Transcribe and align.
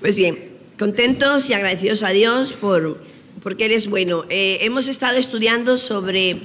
Pues 0.00 0.16
bien, 0.16 0.56
contentos 0.78 1.50
y 1.50 1.52
agradecidos 1.52 2.02
a 2.02 2.08
Dios 2.08 2.54
por, 2.54 3.04
porque 3.42 3.66
Él 3.66 3.72
es 3.72 3.86
bueno. 3.86 4.24
Eh, 4.30 4.56
hemos 4.62 4.88
estado 4.88 5.18
estudiando 5.18 5.76
sobre 5.76 6.40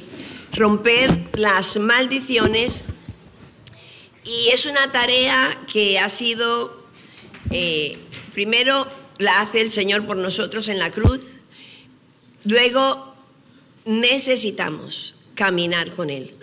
romper 0.52 1.30
las 1.36 1.78
maldiciones 1.78 2.84
y 4.26 4.50
es 4.50 4.66
una 4.66 4.92
tarea 4.92 5.58
que 5.72 6.00
ha 6.00 6.10
sido, 6.10 6.84
eh, 7.50 7.98
primero 8.34 8.88
la 9.20 9.40
hace 9.40 9.62
el 9.62 9.72
Señor 9.72 10.06
por 10.06 10.18
nosotros 10.18 10.68
en 10.68 10.78
la 10.78 10.92
cruz, 10.92 11.22
luego 12.44 13.16
necesitamos 13.86 15.16
caminar 15.34 15.92
con 15.92 16.10
Él. 16.10 16.34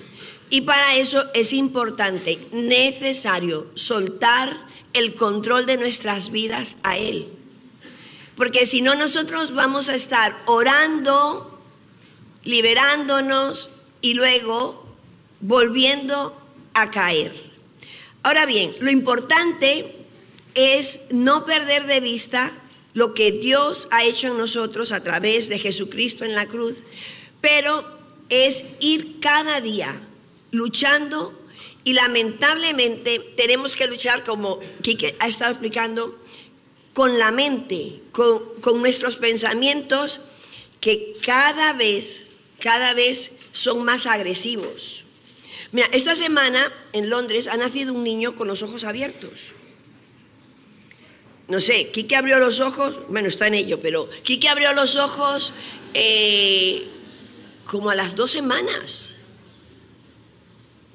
Y 0.48 0.62
para 0.62 0.96
eso 0.96 1.26
es 1.34 1.52
importante, 1.52 2.38
necesario, 2.52 3.70
soltar 3.74 4.71
el 4.92 5.14
control 5.14 5.66
de 5.66 5.76
nuestras 5.76 6.30
vidas 6.30 6.76
a 6.82 6.96
Él. 6.96 7.28
Porque 8.36 8.66
si 8.66 8.82
no, 8.82 8.94
nosotros 8.94 9.54
vamos 9.54 9.88
a 9.88 9.94
estar 9.94 10.36
orando, 10.46 11.60
liberándonos 12.44 13.70
y 14.00 14.14
luego 14.14 14.86
volviendo 15.40 16.36
a 16.74 16.90
caer. 16.90 17.32
Ahora 18.22 18.46
bien, 18.46 18.74
lo 18.80 18.90
importante 18.90 19.96
es 20.54 21.02
no 21.10 21.44
perder 21.44 21.86
de 21.86 22.00
vista 22.00 22.52
lo 22.94 23.14
que 23.14 23.32
Dios 23.32 23.88
ha 23.90 24.04
hecho 24.04 24.28
en 24.28 24.38
nosotros 24.38 24.92
a 24.92 25.02
través 25.02 25.48
de 25.48 25.58
Jesucristo 25.58 26.24
en 26.24 26.34
la 26.34 26.46
cruz, 26.46 26.78
pero 27.40 27.84
es 28.28 28.64
ir 28.80 29.18
cada 29.20 29.60
día 29.60 30.00
luchando 30.50 31.38
y 31.84 31.94
lamentablemente 31.94 33.18
tenemos 33.36 33.74
que 33.74 33.86
luchar, 33.86 34.24
como 34.24 34.60
Kike 34.82 35.16
ha 35.18 35.28
estado 35.28 35.52
explicando, 35.52 36.18
con 36.92 37.18
la 37.18 37.30
mente, 37.30 38.00
con, 38.12 38.42
nuestros 38.80 39.16
pensamientos 39.16 40.20
que 40.80 41.14
cada 41.24 41.72
vez, 41.72 42.22
cada 42.60 42.94
vez 42.94 43.32
son 43.52 43.84
más 43.84 44.06
agresivos. 44.06 45.04
Mira, 45.72 45.88
esta 45.92 46.14
semana 46.14 46.72
en 46.92 47.08
Londres 47.08 47.48
ha 47.48 47.56
nacido 47.56 47.94
un 47.94 48.04
niño 48.04 48.36
con 48.36 48.46
los 48.46 48.62
ojos 48.62 48.84
abiertos. 48.84 49.52
No 51.48 51.60
sé, 51.60 51.90
Kike 51.90 52.14
abrió 52.14 52.38
los 52.38 52.60
ojos, 52.60 52.96
bueno, 53.08 53.28
está 53.28 53.46
en 53.46 53.54
ello, 53.54 53.80
pero 53.80 54.08
Kike 54.22 54.48
abrió 54.48 54.72
los 54.72 54.96
ojos 54.96 55.52
eh, 55.94 56.86
como 57.64 57.90
a 57.90 57.94
las 57.94 58.14
dos 58.14 58.30
semanas. 58.30 59.11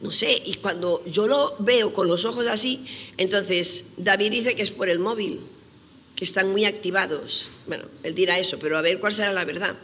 No 0.02 0.12
sé, 0.12 0.42
y 0.46 0.56
cuando 0.56 1.04
yo 1.06 1.28
lo 1.28 1.56
veo 1.60 1.92
con 1.92 2.08
los 2.08 2.24
ojos 2.26 2.46
así, 2.48 2.86
entonces 3.18 3.86
David 3.98 4.32
dice 4.32 4.56
que 4.56 4.62
es 4.62 4.70
por 4.70 4.90
el 4.90 5.00
móvil, 5.00 5.42
que 6.16 6.24
están 6.24 6.52
muy 6.52 6.66
activados. 6.66 7.50
Bueno, 7.66 7.86
él 8.04 8.14
dirá 8.14 8.38
eso, 8.38 8.60
pero 8.60 8.78
a 8.78 8.82
ver 8.82 9.00
cuál 9.00 9.14
será 9.14 9.34
la 9.34 9.46
verdad. 9.46 9.76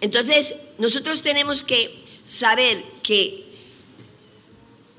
Entonces, 0.00 0.56
nosotros 0.78 1.22
tenemos 1.22 1.62
que 1.62 2.02
saber 2.26 2.82
que 3.02 3.44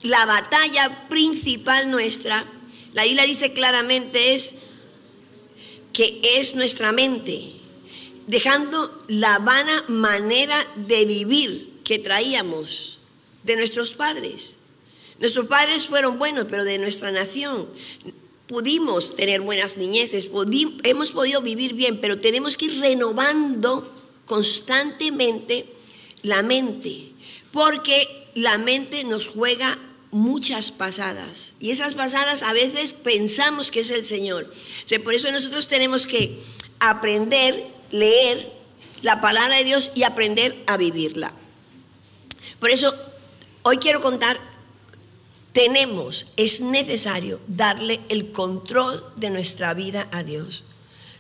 la 0.03 0.25
batalla 0.25 1.07
principal 1.09 1.91
nuestra, 1.91 2.45
la 2.93 3.05
isla 3.05 3.23
dice 3.23 3.51
claramente, 3.51 4.35
es 4.35 4.55
que 5.91 6.21
es 6.23 6.55
nuestra 6.55 6.93
mente, 6.93 7.53
dejando 8.27 9.03
la 9.07 9.39
vana 9.39 9.83
manera 9.89 10.65
de 10.75 11.05
vivir 11.05 11.79
que 11.83 11.99
traíamos 11.99 12.99
de 13.43 13.55
nuestros 13.55 13.93
padres. 13.93 14.57
Nuestros 15.19 15.47
padres 15.47 15.85
fueron 15.85 16.17
buenos, 16.17 16.47
pero 16.49 16.63
de 16.63 16.77
nuestra 16.77 17.11
nación 17.11 17.67
pudimos 18.47 19.15
tener 19.15 19.39
buenas 19.39 19.77
niñeces, 19.77 20.29
hemos 20.83 21.11
podido 21.11 21.41
vivir 21.41 21.73
bien, 21.73 22.01
pero 22.01 22.19
tenemos 22.19 22.57
que 22.57 22.65
ir 22.65 22.81
renovando 22.81 23.89
constantemente 24.25 25.67
la 26.23 26.41
mente, 26.41 27.11
porque 27.53 28.27
la 28.35 28.57
mente 28.57 29.03
nos 29.05 29.27
juega 29.27 29.79
muchas 30.11 30.71
pasadas 30.71 31.53
y 31.61 31.71
esas 31.71 31.93
pasadas 31.93 32.43
a 32.43 32.51
veces 32.51 32.93
pensamos 32.93 33.71
que 33.71 33.79
es 33.79 33.89
el 33.89 34.03
Señor. 34.03 34.51
por 35.03 35.13
eso 35.13 35.31
nosotros 35.31 35.67
tenemos 35.67 36.05
que 36.05 36.37
aprender, 36.79 37.67
leer 37.91 38.51
la 39.01 39.21
palabra 39.21 39.57
de 39.57 39.63
Dios 39.63 39.91
y 39.95 40.03
aprender 40.03 40.61
a 40.67 40.75
vivirla. 40.75 41.31
Por 42.59 42.69
eso 42.69 42.93
Hoy 43.63 43.77
quiero 43.77 44.01
contar, 44.01 44.39
tenemos, 45.53 46.25
es 46.35 46.61
necesario 46.61 47.39
darle 47.47 47.99
el 48.09 48.31
control 48.31 49.05
de 49.17 49.29
nuestra 49.29 49.75
vida 49.75 50.07
a 50.11 50.23
Dios. 50.23 50.63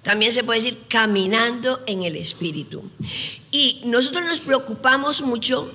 También 0.01 0.31
se 0.31 0.43
puede 0.43 0.61
decir 0.61 0.79
caminando 0.87 1.83
en 1.85 2.01
el 2.01 2.15
Espíritu. 2.15 2.89
Y 3.51 3.81
nosotros 3.85 4.23
nos 4.25 4.39
preocupamos 4.39 5.21
mucho 5.21 5.71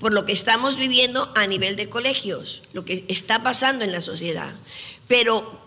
por 0.00 0.12
lo 0.12 0.26
que 0.26 0.32
estamos 0.32 0.76
viviendo 0.76 1.32
a 1.34 1.46
nivel 1.46 1.76
de 1.76 1.88
colegios, 1.88 2.62
lo 2.74 2.84
que 2.84 3.06
está 3.08 3.42
pasando 3.42 3.82
en 3.82 3.92
la 3.92 4.02
sociedad. 4.02 4.52
Pero 5.08 5.60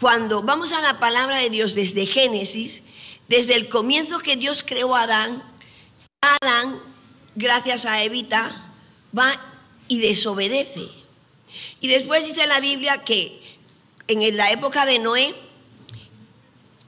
cuando 0.00 0.42
vamos 0.42 0.74
a 0.74 0.82
la 0.82 1.00
palabra 1.00 1.38
de 1.38 1.48
Dios 1.48 1.74
desde 1.74 2.04
Génesis, 2.04 2.82
desde 3.28 3.54
el 3.54 3.70
comienzo 3.70 4.18
que 4.18 4.36
Dios 4.36 4.62
creó 4.62 4.94
a 4.94 5.02
Adán, 5.02 5.42
Adán, 6.20 6.78
gracias 7.36 7.86
a 7.86 8.02
Evita, 8.02 8.74
va 9.16 9.40
y 9.88 10.00
desobedece. 10.00 10.88
Y 11.80 11.88
después 11.88 12.26
dice 12.26 12.46
la 12.46 12.60
Biblia 12.60 13.04
que 13.04 13.40
en 14.06 14.36
la 14.36 14.50
época 14.50 14.86
de 14.86 14.98
Noé, 14.98 15.34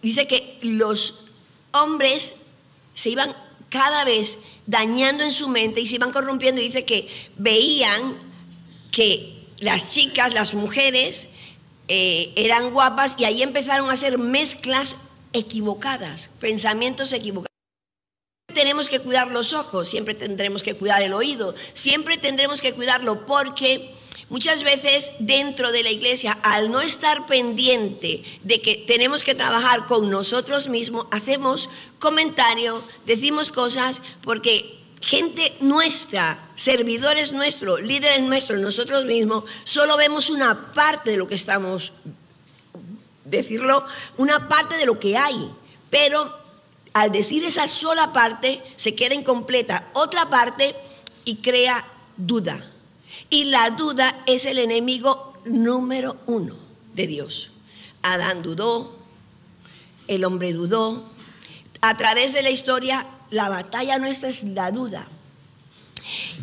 dice 0.03 0.27
que 0.27 0.59
los 0.63 1.27
hombres 1.73 2.35
se 2.95 3.11
iban 3.11 3.35
cada 3.69 4.05
vez 4.05 4.39
dañando 4.67 5.25
en 5.25 5.33
su 5.33 5.49
mente 5.49 5.81
y 5.81 5.87
se 5.87 5.97
iban 5.97 6.13
corrompiendo 6.13 6.61
y 6.61 6.67
dice 6.67 6.85
que 6.85 7.09
veían 7.37 8.17
que 8.91 9.47
las 9.59 9.93
chicas, 9.93 10.33
las 10.33 10.55
mujeres, 10.55 11.29
eh, 11.89 12.33
eran 12.37 12.71
guapas 12.71 13.17
y 13.19 13.25
ahí 13.25 13.43
empezaron 13.43 13.91
a 13.91 13.93
hacer 13.93 14.17
mezclas 14.17 14.97
equivocadas, 15.33 16.31
pensamientos 16.41 17.13
equivocados 17.13 17.50
tenemos 18.51 18.89
que 18.89 19.01
cuidar 19.01 19.31
los 19.31 19.53
ojos, 19.53 19.89
siempre 19.89 20.15
tendremos 20.15 20.63
que 20.63 20.75
cuidar 20.75 21.03
el 21.03 21.13
oído, 21.13 21.55
siempre 21.75 22.19
tendremos 22.19 22.61
que 22.61 22.73
cuidarlo 22.73 23.27
porque 23.27 23.95
muchas 24.29 24.63
veces 24.63 25.13
dentro 25.19 25.73
de 25.73 25.83
la 25.83 25.91
iglesia, 25.91 26.39
al 26.43 26.71
no 26.71 26.81
estar 26.81 27.27
pendiente 27.27 28.23
de 28.43 28.61
que 28.61 28.77
tenemos 28.77 29.23
que 29.23 29.35
trabajar 29.35 29.87
con 29.87 30.11
nosotros 30.11 30.69
mismos, 30.69 31.07
hacemos 31.11 31.69
comentario, 31.99 32.83
decimos 33.07 33.51
cosas 33.51 34.01
porque 34.23 34.79
gente 35.01 35.57
nuestra, 35.61 36.51
servidores 36.57 37.33
nuestros, 37.33 37.81
líderes 37.81 38.23
nuestros, 38.23 38.61
nosotros 38.61 39.05
mismos, 39.05 39.45
solo 39.65 39.97
vemos 39.97 40.31
una 40.31 40.73
parte 40.73 41.11
de 41.11 41.17
lo 41.17 41.27
que 41.27 41.35
estamos, 41.35 41.93
decirlo, 43.25 43.85
una 44.17 44.49
parte 44.49 44.77
de 44.77 44.87
lo 44.87 44.99
que 44.99 45.17
hay, 45.17 45.51
pero 45.91 46.40
al 46.93 47.13
decir 47.13 47.45
esa 47.45 47.69
sola 47.69 48.13
parte, 48.13 48.63
se 48.77 48.95
queda 48.95 49.15
incompleta 49.15 49.89
otra 49.93 50.29
parte 50.29 50.75
y 51.25 51.37
crea 51.37 51.87
duda. 52.17 52.71
Y 53.29 53.45
la 53.45 53.71
duda 53.71 54.23
es 54.27 54.47
el 54.47 54.59
enemigo 54.59 55.35
número 55.45 56.17
uno 56.27 56.57
de 56.95 57.07
Dios. 57.07 57.51
Adán 58.03 58.43
dudó, 58.43 58.99
el 60.09 60.25
hombre 60.25 60.53
dudó. 60.53 61.09
A 61.81 61.97
través 61.97 62.33
de 62.33 62.43
la 62.43 62.51
historia, 62.51 63.07
la 63.31 63.49
batalla 63.49 63.99
nuestra 63.99 64.29
es 64.29 64.43
la 64.43 64.71
duda. 64.71 65.09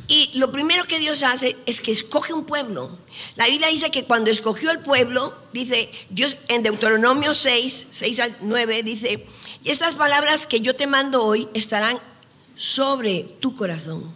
Y 0.08 0.32
lo 0.36 0.52
primero 0.52 0.86
que 0.86 1.00
Dios 1.00 1.24
hace 1.24 1.58
es 1.66 1.82
que 1.82 1.92
escoge 1.92 2.32
un 2.32 2.46
pueblo. 2.46 2.98
La 3.36 3.48
Biblia 3.48 3.68
dice 3.68 3.92
que 3.92 4.06
cuando 4.06 4.32
escogió 4.32 4.72
el 4.72 4.80
pueblo, 4.80 5.36
dice 5.52 5.90
Dios 6.10 6.38
en 6.48 6.64
Deuteronomio 6.64 7.34
6, 7.34 7.88
6 7.92 8.20
al 8.20 8.38
9, 8.42 8.84
dice, 8.84 9.26
y 9.64 9.70
estas 9.70 9.96
palabras 9.96 10.46
que 10.46 10.62
yo 10.62 10.76
te 10.76 10.88
mando 10.88 11.24
hoy 11.24 11.48
estarán 11.54 12.00
sobre 12.56 13.24
tu 13.40 13.54
corazón. 13.54 14.14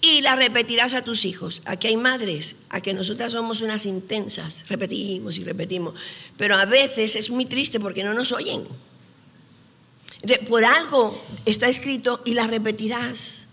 Y 0.00 0.20
las 0.20 0.36
repetirás 0.36 0.92
a 0.94 1.02
tus 1.02 1.24
hijos. 1.24 1.62
Aquí 1.64 1.86
hay 1.86 1.96
madres, 1.96 2.56
a 2.68 2.80
que 2.80 2.92
nosotras 2.92 3.32
somos 3.32 3.62
unas 3.62 3.86
intensas, 3.86 4.64
repetimos 4.68 5.38
y 5.38 5.44
repetimos, 5.44 5.94
pero 6.36 6.56
a 6.56 6.66
veces 6.66 7.16
es 7.16 7.30
muy 7.30 7.46
triste 7.46 7.80
porque 7.80 8.04
no 8.04 8.12
nos 8.12 8.32
oyen. 8.32 8.66
por 10.48 10.64
algo 10.64 11.22
está 11.46 11.68
escrito 11.68 12.20
y 12.24 12.34
las 12.34 12.48
repetirás. 12.48 13.46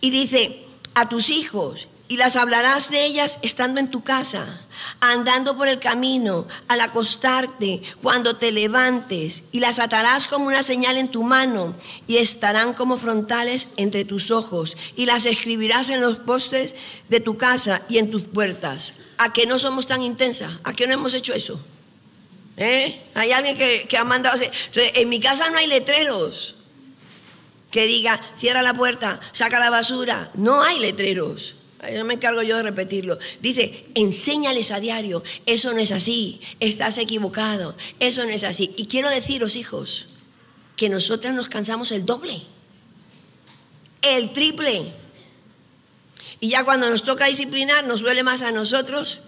Y 0.00 0.10
dice, 0.10 0.64
a 0.94 1.08
tus 1.08 1.30
hijos 1.30 1.88
y 2.08 2.16
las 2.16 2.36
hablarás 2.36 2.90
de 2.90 3.04
ellas 3.04 3.38
estando 3.42 3.80
en 3.80 3.90
tu 3.90 4.02
casa, 4.02 4.62
andando 4.98 5.56
por 5.56 5.68
el 5.68 5.78
camino, 5.78 6.48
al 6.66 6.80
acostarte, 6.80 7.82
cuando 8.02 8.36
te 8.36 8.50
levantes, 8.50 9.44
y 9.52 9.60
las 9.60 9.78
atarás 9.78 10.26
como 10.26 10.46
una 10.46 10.62
señal 10.62 10.96
en 10.96 11.08
tu 11.08 11.22
mano, 11.22 11.76
y 12.06 12.16
estarán 12.16 12.72
como 12.72 12.96
frontales 12.96 13.68
entre 13.76 14.06
tus 14.06 14.30
ojos, 14.30 14.76
y 14.96 15.04
las 15.04 15.26
escribirás 15.26 15.90
en 15.90 16.00
los 16.00 16.18
postes 16.18 16.74
de 17.10 17.20
tu 17.20 17.36
casa 17.36 17.82
y 17.90 17.98
en 17.98 18.10
tus 18.10 18.24
puertas. 18.24 18.94
¿A 19.18 19.32
que 19.32 19.46
no 19.46 19.58
somos 19.58 19.86
tan 19.86 20.00
intensas? 20.00 20.52
¿A 20.64 20.72
que 20.72 20.86
no 20.86 20.94
hemos 20.94 21.12
hecho 21.12 21.34
eso? 21.34 21.60
¿Eh? 22.56 23.02
Hay 23.14 23.32
alguien 23.32 23.56
que, 23.56 23.86
que 23.86 23.98
ha 23.98 24.04
mandado... 24.04 24.40
En 24.74 25.08
mi 25.08 25.20
casa 25.20 25.50
no 25.50 25.58
hay 25.58 25.66
letreros 25.66 26.54
que 27.70 27.86
diga, 27.86 28.20
cierra 28.38 28.62
la 28.62 28.72
puerta, 28.72 29.20
saca 29.32 29.60
la 29.60 29.70
basura. 29.70 30.30
No 30.34 30.62
hay 30.62 30.80
letreros. 30.80 31.54
Yo 31.94 32.04
me 32.04 32.14
encargo 32.14 32.42
yo 32.42 32.56
de 32.56 32.64
repetirlo. 32.64 33.18
Dice, 33.40 33.86
enséñales 33.94 34.70
a 34.72 34.80
diario, 34.80 35.22
eso 35.46 35.72
no 35.72 35.78
es 35.78 35.92
así, 35.92 36.40
estás 36.58 36.98
equivocado, 36.98 37.76
eso 38.00 38.24
no 38.24 38.30
es 38.30 38.42
así. 38.42 38.74
Y 38.76 38.86
quiero 38.86 39.08
deciros, 39.10 39.54
hijos, 39.54 40.06
que 40.76 40.88
nosotras 40.88 41.34
nos 41.34 41.48
cansamos 41.48 41.92
el 41.92 42.04
doble, 42.04 42.42
el 44.02 44.32
triple. 44.32 44.92
Y 46.40 46.50
ya 46.50 46.64
cuando 46.64 46.90
nos 46.90 47.04
toca 47.04 47.26
disciplinar, 47.26 47.86
nos 47.86 48.00
duele 48.00 48.24
más 48.24 48.42
a 48.42 48.50
nosotros 48.50 49.20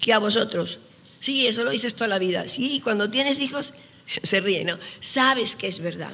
que 0.00 0.14
a 0.14 0.18
vosotros. 0.18 0.78
Sí, 1.18 1.46
eso 1.46 1.64
lo 1.64 1.70
dices 1.70 1.94
toda 1.94 2.08
la 2.08 2.18
vida. 2.18 2.48
Sí, 2.48 2.80
cuando 2.82 3.10
tienes 3.10 3.40
hijos, 3.40 3.74
se 4.22 4.40
ríe, 4.40 4.64
¿no? 4.64 4.78
Sabes 5.00 5.54
que 5.54 5.68
es 5.68 5.80
verdad. 5.80 6.12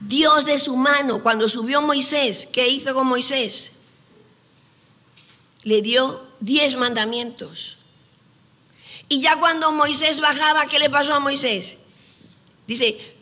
Dios 0.00 0.44
de 0.44 0.58
su 0.58 0.76
mano, 0.76 1.22
cuando 1.22 1.48
subió 1.48 1.80
Moisés, 1.80 2.48
¿qué 2.52 2.68
hizo 2.68 2.94
con 2.94 3.06
Moisés? 3.06 3.70
Le 5.64 5.82
dio 5.82 6.26
diez 6.40 6.76
mandamientos. 6.76 7.76
Y 9.08 9.20
ya 9.20 9.38
cuando 9.38 9.72
Moisés 9.72 10.20
bajaba, 10.20 10.66
¿qué 10.66 10.78
le 10.78 10.90
pasó 10.90 11.14
a 11.14 11.20
Moisés? 11.20 11.76
Dice, 12.66 13.16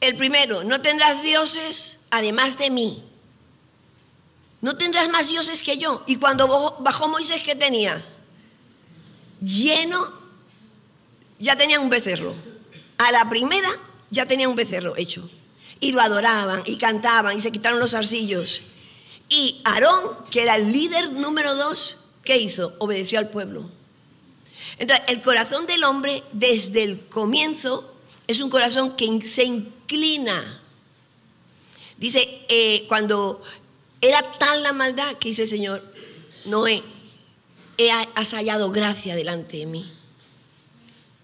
el 0.00 0.16
primero, 0.16 0.64
no 0.64 0.80
tendrás 0.80 1.22
dioses 1.22 2.00
además 2.10 2.58
de 2.58 2.70
mí. 2.70 3.02
No 4.60 4.76
tendrás 4.76 5.08
más 5.08 5.28
dioses 5.28 5.62
que 5.62 5.78
yo. 5.78 6.02
Y 6.06 6.16
cuando 6.16 6.76
bajó 6.80 7.08
Moisés, 7.08 7.42
¿qué 7.42 7.54
tenía? 7.54 8.04
Lleno, 9.40 10.12
ya 11.38 11.56
tenía 11.56 11.80
un 11.80 11.90
becerro. 11.90 12.34
A 12.96 13.12
la 13.12 13.28
primera 13.28 13.68
ya 14.10 14.26
tenía 14.26 14.48
un 14.48 14.56
becerro 14.56 14.96
hecho 14.96 15.28
y 15.80 15.92
lo 15.92 16.00
adoraban 16.00 16.62
y 16.66 16.76
cantaban 16.76 17.36
y 17.36 17.40
se 17.40 17.52
quitaron 17.52 17.78
los 17.78 17.94
arcillos. 17.94 18.62
Y 19.28 19.60
Aarón, 19.64 20.24
que 20.30 20.42
era 20.42 20.56
el 20.56 20.72
líder 20.72 21.12
número 21.12 21.54
dos, 21.54 21.96
¿qué 22.24 22.38
hizo? 22.38 22.74
Obedeció 22.78 23.18
al 23.18 23.30
pueblo. 23.30 23.70
Entonces, 24.78 25.04
el 25.08 25.20
corazón 25.22 25.66
del 25.66 25.84
hombre 25.84 26.22
desde 26.32 26.84
el 26.84 27.06
comienzo 27.08 27.94
es 28.26 28.40
un 28.40 28.50
corazón 28.50 28.96
que 28.96 29.26
se 29.26 29.44
inclina. 29.44 30.60
Dice, 31.96 32.46
eh, 32.48 32.84
cuando 32.88 33.42
era 34.00 34.22
tal 34.38 34.62
la 34.62 34.72
maldad 34.72 35.14
que 35.14 35.30
dice 35.30 35.42
el 35.42 35.48
Señor, 35.48 35.82
Noé, 36.44 36.82
has 38.14 38.32
hallado 38.32 38.70
gracia 38.70 39.14
delante 39.14 39.58
de 39.58 39.66
mí. 39.66 39.92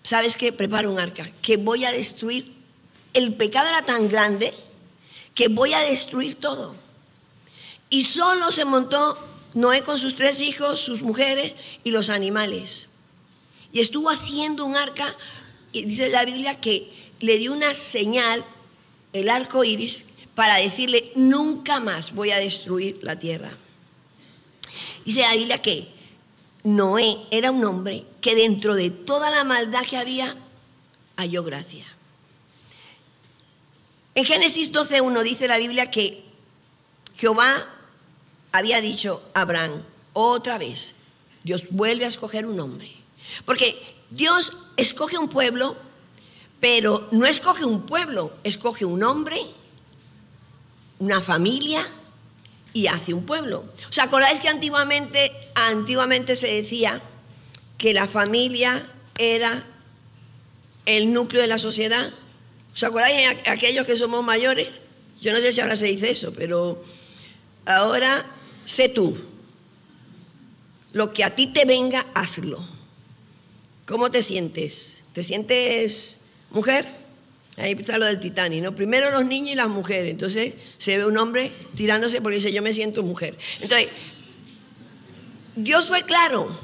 ¿Sabes 0.03 0.37
qué? 0.37 0.53
Prepara 0.53 0.89
un 0.89 0.99
arca, 0.99 1.31
que 1.41 1.56
voy 1.56 1.85
a 1.85 1.93
destruir 1.93 2.55
el 3.15 3.33
pecado 3.35 3.69
era 3.69 3.83
tan 3.83 4.09
grande 4.09 4.53
que 5.35 5.49
voy 5.49 5.73
a 5.73 5.81
destruir 5.81 6.35
todo. 6.39 6.75
Y 7.91 8.05
solo 8.05 8.51
se 8.53 8.65
montó 8.65 9.19
Noé 9.55 9.83
con 9.83 9.99
sus 9.99 10.17
tres 10.17 10.41
hijos, 10.41 10.81
sus 10.81 11.03
mujeres 11.03 11.55
y 11.85 11.91
los 11.91 12.09
animales. 12.09 12.89
Y 13.73 13.81
estuvo 13.81 14.11
haciendo 14.11 14.65
un 14.65 14.77
arca, 14.77 15.17
y 15.73 15.85
dice 15.85 16.09
la 16.09 16.25
Biblia 16.25 16.61
que 16.61 16.93
le 17.21 17.39
dio 17.39 17.53
una 17.53 17.75
señal, 17.75 18.45
el 19.13 19.29
arco 19.29 19.65
iris, 19.65 20.05
para 20.35 20.57
decirle: 20.57 21.13
Nunca 21.15 21.81
más 21.81 22.13
voy 22.13 22.31
a 22.31 22.39
destruir 22.39 22.99
la 23.03 23.19
tierra. 23.19 23.57
Dice 25.05 25.21
la 25.21 25.35
Biblia 25.35 25.61
que 25.61 25.89
Noé 26.65 27.17
era 27.31 27.51
un 27.51 27.65
hombre 27.65 28.07
que 28.21 28.35
dentro 28.35 28.75
de 28.75 28.91
toda 28.91 29.31
la 29.31 29.45
maldad 29.45 29.83
que 29.83 29.99
había, 29.99 30.37
halló 31.17 31.45
gracia. 31.45 31.85
En 34.15 34.25
Génesis 34.25 34.73
12.1 34.73 35.23
dice 35.23 35.49
la 35.49 35.59
Biblia 35.59 35.91
que 35.91 36.25
Jehová 37.17 37.74
había 38.55 38.81
dicho 38.81 39.21
Abraham, 39.35 39.83
otra 40.12 40.59
vez, 40.59 40.95
Dios 41.43 41.65
vuelve 41.71 42.05
a 42.05 42.09
escoger 42.09 42.47
un 42.47 42.61
hombre. 42.61 42.89
Porque 43.45 43.77
Dios 44.11 44.53
escoge 44.77 45.19
un 45.19 45.29
pueblo, 45.29 45.77
pero 46.61 47.09
no 47.11 47.27
escoge 47.27 47.65
un 47.65 47.85
pueblo, 47.85 48.33
escoge 48.45 48.85
un 48.85 49.03
hombre, 49.03 49.41
una 51.01 51.21
familia 51.21 51.85
y 52.73 52.87
hace 52.87 53.12
un 53.12 53.27
pueblo. 53.27 53.65
¿Os 53.91 53.99
acordáis 53.99 54.39
que 54.39 54.49
antiguamente, 54.49 55.33
antiguamente 55.56 56.37
se 56.37 56.47
decía 56.47 57.03
que 57.77 57.93
la 57.93 58.06
familia 58.06 58.89
era 59.19 59.67
el 60.87 61.12
núcleo 61.12 61.43
de 61.43 61.49
la 61.49 61.59
sociedad? 61.59 62.15
¿Os 62.73 62.85
acordáis 62.85 63.37
aquellos 63.49 63.85
que 63.85 63.97
somos 63.97 64.23
mayores? 64.23 64.69
Yo 65.21 65.33
no 65.33 65.41
sé 65.41 65.51
si 65.51 65.61
ahora 65.61 65.75
se 65.75 65.87
dice 65.87 66.12
eso, 66.12 66.33
pero 66.33 66.81
ahora 67.67 68.25
sé 68.65 68.89
tú. 68.89 69.17
Lo 70.93 71.13
que 71.13 71.25
a 71.25 71.35
ti 71.35 71.49
te 71.49 71.65
venga, 71.65 72.07
hazlo. 72.15 72.65
¿Cómo 73.87 74.11
te 74.11 74.23
sientes? 74.23 75.03
¿Te 75.13 75.23
sientes 75.23 76.21
mujer? 76.51 76.87
Ahí 77.57 77.73
está 77.73 77.99
lo 77.99 78.07
del 78.07 78.19
Titanic, 78.19 78.63
¿no? 78.63 78.75
Primero 78.75 79.11
los 79.11 79.25
niños 79.25 79.53
y 79.53 79.55
las 79.55 79.69
mujeres. 79.69 80.11
Entonces 80.11 80.55
se 80.79 80.97
ve 80.97 81.07
un 81.07 81.17
hombre 81.19 81.53
tirándose 81.75 82.21
porque 82.21 82.37
dice, 82.37 82.53
yo 82.53 82.63
me 82.63 82.73
siento 82.73 83.03
mujer. 83.03 83.37
Entonces, 83.61 83.89
Dios 85.57 85.89
fue 85.89 86.03
claro 86.03 86.59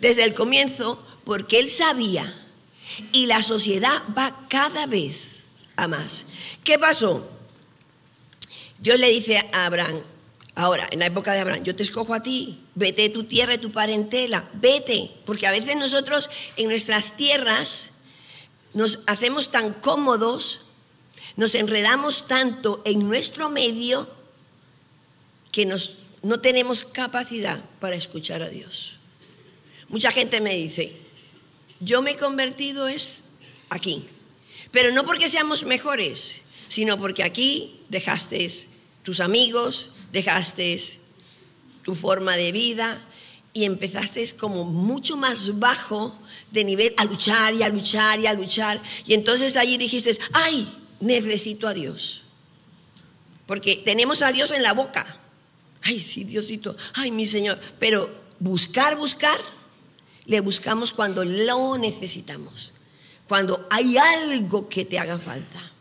desde 0.00 0.24
el 0.24 0.34
comienzo 0.34 1.04
porque 1.24 1.58
Él 1.58 1.70
sabía 1.70 2.34
y 3.12 3.26
la 3.26 3.42
sociedad 3.42 4.02
va 4.16 4.46
cada 4.48 4.86
vez 4.86 5.44
a 5.76 5.86
más. 5.86 6.24
¿Qué 6.64 6.78
pasó? 6.78 7.30
Dios 8.78 8.98
le 8.98 9.08
dice 9.10 9.38
a 9.52 9.66
Abraham, 9.66 10.00
ahora, 10.58 10.88
en 10.90 10.98
la 10.98 11.06
época 11.06 11.32
de 11.32 11.40
Abraham, 11.40 11.62
yo 11.62 11.76
te 11.76 11.84
escojo 11.84 12.14
a 12.14 12.22
ti, 12.22 12.58
vete 12.74 13.02
de 13.02 13.08
tu 13.10 13.24
tierra 13.24 13.54
y 13.54 13.58
tu 13.58 13.70
parentela, 13.70 14.50
vete, 14.54 15.12
porque 15.24 15.46
a 15.46 15.52
veces 15.52 15.76
nosotros 15.76 16.28
en 16.56 16.68
nuestras 16.68 17.16
tierras 17.16 17.90
nos 18.74 18.98
hacemos 19.06 19.52
tan 19.52 19.72
cómodos, 19.72 20.62
nos 21.36 21.54
enredamos 21.54 22.26
tanto 22.26 22.82
en 22.84 23.06
nuestro 23.06 23.50
medio 23.50 24.10
que 25.52 25.64
nos, 25.64 25.98
no 26.22 26.40
tenemos 26.40 26.82
capacidad 26.82 27.62
para 27.78 27.94
escuchar 27.94 28.42
a 28.42 28.48
Dios. 28.48 28.94
Mucha 29.88 30.10
gente 30.10 30.40
me 30.40 30.56
dice, 30.56 30.92
yo 31.78 32.02
me 32.02 32.10
he 32.10 32.16
convertido 32.16 32.88
es 32.88 33.22
aquí. 33.70 34.08
Pero 34.72 34.90
no 34.90 35.04
porque 35.04 35.28
seamos 35.28 35.62
mejores, 35.62 36.40
sino 36.68 36.98
porque 36.98 37.22
aquí 37.22 37.80
dejaste 37.88 38.50
tus 39.04 39.20
amigos, 39.20 39.90
dejaste 40.12 40.98
tu 41.82 41.94
forma 41.94 42.36
de 42.36 42.52
vida 42.52 43.04
y 43.52 43.64
empezaste 43.64 44.26
como 44.36 44.64
mucho 44.64 45.16
más 45.16 45.58
bajo 45.58 46.18
de 46.50 46.64
nivel 46.64 46.94
a 46.96 47.04
luchar 47.04 47.54
y 47.54 47.62
a 47.62 47.68
luchar 47.68 48.20
y 48.20 48.26
a 48.26 48.34
luchar. 48.34 48.82
Y 49.06 49.14
entonces 49.14 49.56
allí 49.56 49.76
dijiste, 49.78 50.18
ay, 50.32 50.68
necesito 51.00 51.66
a 51.66 51.74
Dios. 51.74 52.22
Porque 53.46 53.76
tenemos 53.76 54.22
a 54.22 54.32
Dios 54.32 54.50
en 54.50 54.62
la 54.62 54.74
boca. 54.74 55.18
Ay, 55.82 56.00
sí, 56.00 56.24
Diosito, 56.24 56.76
ay, 56.94 57.10
mi 57.10 57.26
Señor. 57.26 57.58
Pero 57.78 58.10
buscar, 58.38 58.96
buscar 58.96 59.38
le 60.26 60.40
buscamos 60.40 60.92
cuando 60.92 61.24
lo 61.24 61.78
necesitamos, 61.78 62.72
cuando 63.26 63.66
hay 63.70 63.96
algo 63.96 64.68
que 64.68 64.84
te 64.84 64.98
haga 64.98 65.18
falta. 65.18 65.72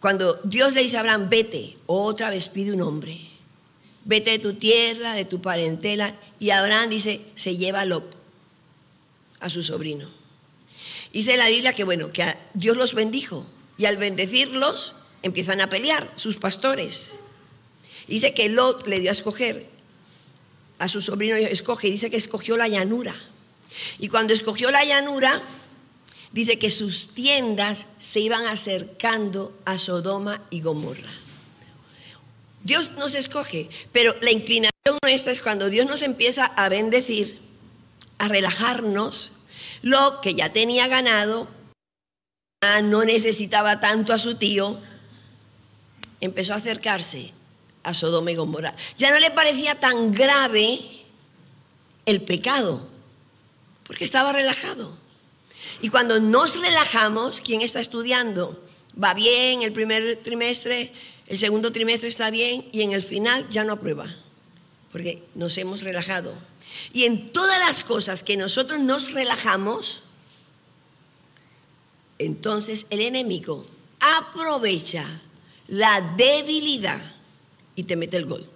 Cuando 0.00 0.40
Dios 0.44 0.74
le 0.74 0.82
dice 0.82 0.96
a 0.96 1.00
Abraham, 1.00 1.28
vete, 1.28 1.76
otra 1.86 2.30
vez 2.30 2.48
pide 2.48 2.72
un 2.72 2.80
hombre, 2.80 3.20
vete 4.04 4.30
de 4.30 4.38
tu 4.38 4.54
tierra, 4.54 5.14
de 5.14 5.24
tu 5.24 5.42
parentela, 5.42 6.16
y 6.38 6.50
Abraham 6.50 6.90
dice, 6.90 7.20
se 7.34 7.56
lleva 7.56 7.82
a 7.82 7.84
Lot, 7.84 8.16
a 9.40 9.48
su 9.50 9.62
sobrino. 9.62 10.08
Dice 11.12 11.36
la 11.36 11.48
Biblia 11.48 11.74
que 11.74 11.84
bueno, 11.84 12.12
que 12.12 12.24
Dios 12.54 12.76
los 12.76 12.94
bendijo, 12.94 13.46
y 13.76 13.84
al 13.84 13.98
bendecirlos 13.98 14.94
empiezan 15.22 15.60
a 15.60 15.68
pelear 15.68 16.10
sus 16.16 16.36
pastores. 16.36 17.18
Dice 18.08 18.32
que 18.32 18.48
Lot 18.48 18.86
le 18.86 19.00
dio 19.00 19.10
a 19.10 19.12
escoger 19.12 19.68
a 20.80 20.88
su 20.88 21.02
sobrino 21.02 21.36
escoge, 21.36 21.90
dice 21.90 22.10
que 22.10 22.16
escogió 22.16 22.56
la 22.56 22.66
llanura. 22.66 23.14
Y 23.98 24.08
cuando 24.08 24.32
escogió 24.32 24.70
la 24.70 24.82
llanura, 24.82 25.42
dice 26.32 26.58
que 26.58 26.70
sus 26.70 27.14
tiendas 27.14 27.86
se 27.98 28.20
iban 28.20 28.46
acercando 28.46 29.56
a 29.64 29.78
Sodoma 29.78 30.42
y 30.50 30.60
Gomorra. 30.60 31.10
Dios 32.62 32.92
nos 32.92 33.14
escoge, 33.14 33.70
pero 33.92 34.14
la 34.20 34.30
inclinación 34.30 34.70
nuestra 35.02 35.32
es 35.32 35.40
cuando 35.40 35.70
Dios 35.70 35.86
nos 35.86 36.02
empieza 36.02 36.44
a 36.44 36.68
bendecir, 36.68 37.40
a 38.18 38.28
relajarnos, 38.28 39.32
lo 39.82 40.20
que 40.20 40.34
ya 40.34 40.52
tenía 40.52 40.86
ganado, 40.86 41.48
no 42.84 43.04
necesitaba 43.04 43.80
tanto 43.80 44.12
a 44.12 44.18
su 44.18 44.34
tío, 44.34 44.78
empezó 46.20 46.52
a 46.52 46.56
acercarse 46.56 47.32
a 47.82 47.94
Sodoma 47.94 48.30
y 48.30 48.34
Gomorra. 48.34 48.74
Ya 48.98 49.10
no 49.10 49.18
le 49.18 49.30
parecía 49.30 49.80
tan 49.80 50.12
grave 50.12 50.80
el 52.04 52.20
pecado, 52.20 52.86
porque 53.84 54.04
estaba 54.04 54.32
relajado. 54.32 54.99
Y 55.82 55.88
cuando 55.88 56.20
nos 56.20 56.60
relajamos, 56.60 57.40
¿quién 57.40 57.62
está 57.62 57.80
estudiando? 57.80 58.62
Va 59.02 59.14
bien 59.14 59.62
el 59.62 59.72
primer 59.72 60.16
trimestre, 60.22 60.92
el 61.26 61.38
segundo 61.38 61.72
trimestre 61.72 62.08
está 62.08 62.30
bien 62.30 62.68
y 62.72 62.82
en 62.82 62.92
el 62.92 63.02
final 63.02 63.48
ya 63.50 63.64
no 63.64 63.74
aprueba, 63.74 64.14
porque 64.92 65.22
nos 65.34 65.56
hemos 65.58 65.82
relajado. 65.82 66.34
Y 66.92 67.04
en 67.04 67.32
todas 67.32 67.58
las 67.60 67.82
cosas 67.82 68.22
que 68.22 68.36
nosotros 68.36 68.80
nos 68.80 69.12
relajamos, 69.12 70.02
entonces 72.18 72.86
el 72.90 73.00
enemigo 73.00 73.66
aprovecha 74.00 75.22
la 75.68 76.14
debilidad 76.16 77.00
y 77.74 77.84
te 77.84 77.96
mete 77.96 78.16
el 78.16 78.26
gol. 78.26 78.48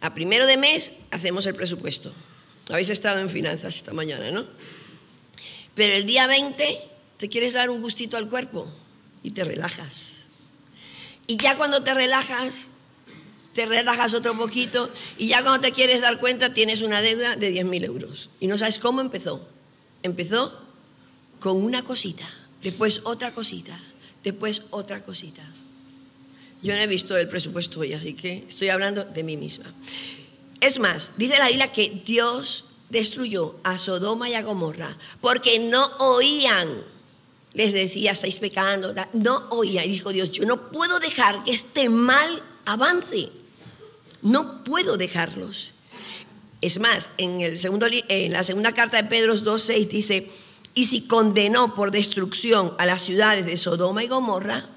A 0.00 0.14
primero 0.14 0.46
de 0.46 0.56
mes 0.56 0.92
hacemos 1.12 1.46
el 1.46 1.54
presupuesto. 1.54 2.12
Habéis 2.68 2.88
estado 2.88 3.20
en 3.20 3.30
finanzas 3.30 3.76
esta 3.76 3.92
mañana, 3.92 4.30
¿no? 4.32 4.46
Pero 5.74 5.94
el 5.94 6.06
día 6.06 6.26
20 6.26 6.78
te 7.16 7.28
quieres 7.28 7.54
dar 7.54 7.70
un 7.70 7.80
gustito 7.80 8.16
al 8.16 8.28
cuerpo 8.28 8.66
y 9.22 9.30
te 9.30 9.44
relajas. 9.44 10.24
Y 11.26 11.36
ya 11.36 11.56
cuando 11.56 11.82
te 11.82 11.94
relajas, 11.94 12.68
te 13.54 13.66
relajas 13.66 14.14
otro 14.14 14.36
poquito 14.36 14.90
y 15.18 15.28
ya 15.28 15.42
cuando 15.42 15.60
te 15.60 15.72
quieres 15.72 16.00
dar 16.00 16.18
cuenta 16.18 16.52
tienes 16.52 16.82
una 16.82 17.00
deuda 17.00 17.36
de 17.36 17.54
10.000 17.54 17.84
euros. 17.84 18.30
Y 18.40 18.46
no 18.46 18.58
sabes 18.58 18.78
cómo 18.78 19.00
empezó. 19.00 19.46
Empezó 20.02 20.58
con 21.38 21.62
una 21.62 21.82
cosita, 21.82 22.28
después 22.62 23.00
otra 23.04 23.32
cosita, 23.32 23.80
después 24.24 24.62
otra 24.70 25.02
cosita. 25.02 25.42
Yo 26.62 26.74
no 26.74 26.80
he 26.80 26.86
visto 26.86 27.16
el 27.16 27.28
presupuesto 27.28 27.80
hoy, 27.80 27.92
así 27.92 28.14
que 28.14 28.44
estoy 28.48 28.68
hablando 28.68 29.04
de 29.04 29.24
mí 29.24 29.36
misma. 29.36 29.72
Es 30.60 30.78
más, 30.78 31.12
dice 31.16 31.38
la 31.38 31.48
Biblia 31.48 31.72
que 31.72 32.02
Dios 32.04 32.64
destruyó 32.92 33.56
a 33.64 33.78
Sodoma 33.78 34.28
y 34.28 34.34
a 34.34 34.42
Gomorra 34.42 34.96
porque 35.20 35.58
no 35.58 35.84
oían. 35.98 36.84
Les 37.54 37.72
decía, 37.72 38.12
estáis 38.12 38.38
pecando. 38.38 38.94
No 39.14 39.48
oían. 39.50 39.86
Y 39.86 39.88
dijo 39.88 40.12
Dios, 40.12 40.30
yo 40.30 40.44
no 40.44 40.70
puedo 40.70 41.00
dejar 41.00 41.42
que 41.44 41.52
este 41.52 41.88
mal 41.88 42.42
avance. 42.66 43.30
No 44.20 44.62
puedo 44.62 44.96
dejarlos. 44.96 45.72
Es 46.60 46.78
más, 46.78 47.10
en, 47.18 47.40
el 47.40 47.58
segundo, 47.58 47.86
en 47.90 48.32
la 48.32 48.44
segunda 48.44 48.72
carta 48.72 48.98
de 49.02 49.08
Pedro 49.08 49.34
2.6 49.34 49.88
dice, 49.88 50.30
y 50.74 50.84
si 50.84 51.08
condenó 51.08 51.74
por 51.74 51.90
destrucción 51.90 52.74
a 52.78 52.86
las 52.86 53.02
ciudades 53.02 53.46
de 53.46 53.56
Sodoma 53.56 54.04
y 54.04 54.08
Gomorra, 54.08 54.68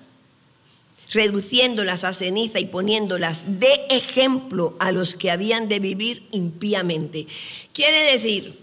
reduciéndolas 1.11 2.03
a 2.03 2.13
ceniza 2.13 2.59
y 2.59 2.65
poniéndolas 2.65 3.59
de 3.59 3.73
ejemplo 3.89 4.75
a 4.79 4.91
los 4.91 5.15
que 5.15 5.31
habían 5.31 5.67
de 5.67 5.79
vivir 5.79 6.27
impíamente. 6.31 7.27
Quiere 7.73 8.11
decir, 8.11 8.59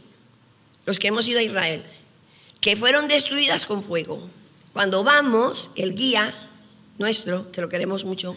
los 0.86 0.98
que 0.98 1.08
hemos 1.08 1.28
ido 1.28 1.38
a 1.38 1.44
Israel, 1.44 1.82
que 2.60 2.76
fueron 2.76 3.08
destruidas 3.08 3.66
con 3.66 3.82
fuego. 3.82 4.28
Cuando 4.72 5.04
vamos, 5.04 5.70
el 5.76 5.94
guía 5.94 6.48
nuestro, 6.98 7.50
que 7.50 7.60
lo 7.60 7.68
queremos 7.68 8.04
mucho, 8.04 8.36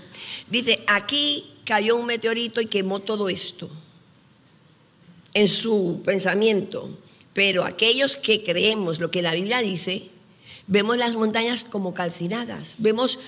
dice, 0.49 0.83
aquí 0.87 1.53
cayó 1.65 1.95
un 1.95 2.05
meteorito 2.05 2.61
y 2.61 2.67
quemó 2.67 2.99
todo 3.01 3.29
esto 3.29 3.69
en 5.33 5.47
su 5.47 6.01
pensamiento. 6.03 6.97
Pero 7.33 7.65
aquellos 7.65 8.15
que 8.15 8.43
creemos 8.43 8.99
lo 8.99 9.11
que 9.11 9.21
la 9.21 9.33
Biblia 9.33 9.59
dice, 9.59 10.09
vemos 10.67 10.97
las 10.97 11.15
montañas 11.15 11.63
como 11.63 11.93
calcinadas, 11.93 12.75
vemos 12.77 13.19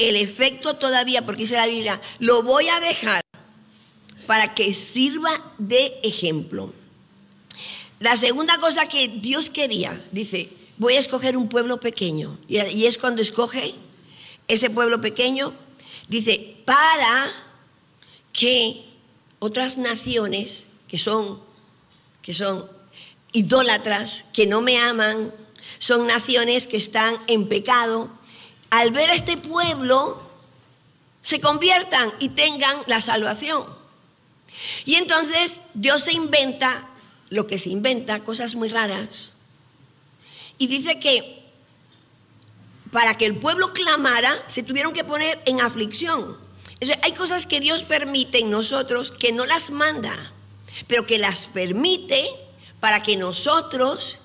el 0.00 0.16
efecto 0.16 0.76
todavía, 0.76 1.24
porque 1.26 1.42
dice 1.42 1.56
la 1.56 1.66
Biblia, 1.66 2.00
lo 2.18 2.42
voy 2.42 2.68
a 2.68 2.80
dejar 2.80 3.22
para 4.26 4.54
que 4.54 4.72
sirva 4.74 5.30
de 5.58 6.00
ejemplo. 6.02 6.72
La 7.98 8.16
segunda 8.16 8.58
cosa 8.58 8.88
que 8.88 9.08
Dios 9.08 9.50
quería, 9.50 10.02
dice, 10.10 10.48
voy 10.78 10.94
a 10.94 10.98
escoger 10.98 11.36
un 11.36 11.48
pueblo 11.48 11.80
pequeño. 11.80 12.38
Y 12.48 12.86
es 12.86 12.96
cuando 12.96 13.20
escoge 13.20 13.74
ese 14.48 14.70
pueblo 14.70 15.02
pequeño, 15.02 15.52
dice, 16.08 16.56
para 16.64 17.30
que 18.32 18.86
otras 19.38 19.76
naciones 19.76 20.66
que 20.88 20.98
son, 20.98 21.40
que 22.22 22.32
son 22.32 22.66
idólatras, 23.32 24.24
que 24.32 24.46
no 24.46 24.62
me 24.62 24.78
aman, 24.78 25.30
son 25.78 26.06
naciones 26.06 26.66
que 26.66 26.78
están 26.78 27.16
en 27.26 27.48
pecado, 27.48 28.10
al 28.70 28.92
ver 28.92 29.10
a 29.10 29.14
este 29.14 29.36
pueblo, 29.36 30.22
se 31.22 31.40
conviertan 31.40 32.12
y 32.18 32.30
tengan 32.30 32.78
la 32.86 33.00
salvación. 33.00 33.66
Y 34.84 34.94
entonces 34.94 35.60
Dios 35.74 36.02
se 36.02 36.12
inventa 36.12 36.88
lo 37.28 37.46
que 37.46 37.58
se 37.58 37.70
inventa, 37.70 38.24
cosas 38.24 38.54
muy 38.54 38.68
raras, 38.68 39.32
y 40.58 40.66
dice 40.66 40.98
que 40.98 41.40
para 42.90 43.16
que 43.16 43.24
el 43.24 43.36
pueblo 43.36 43.72
clamara, 43.72 44.36
se 44.48 44.62
tuvieron 44.62 44.92
que 44.92 45.04
poner 45.04 45.40
en 45.46 45.60
aflicción. 45.60 46.36
hay 47.02 47.12
cosas 47.12 47.46
que 47.46 47.60
Dios 47.60 47.84
permite 47.84 48.40
en 48.40 48.50
nosotros 48.50 49.12
que 49.12 49.32
no 49.32 49.46
las 49.46 49.70
manda, 49.70 50.32
pero 50.88 51.06
que 51.06 51.18
las 51.18 51.46
permite 51.46 52.28
para 52.80 53.02
que 53.02 53.16
nosotros 53.16 54.18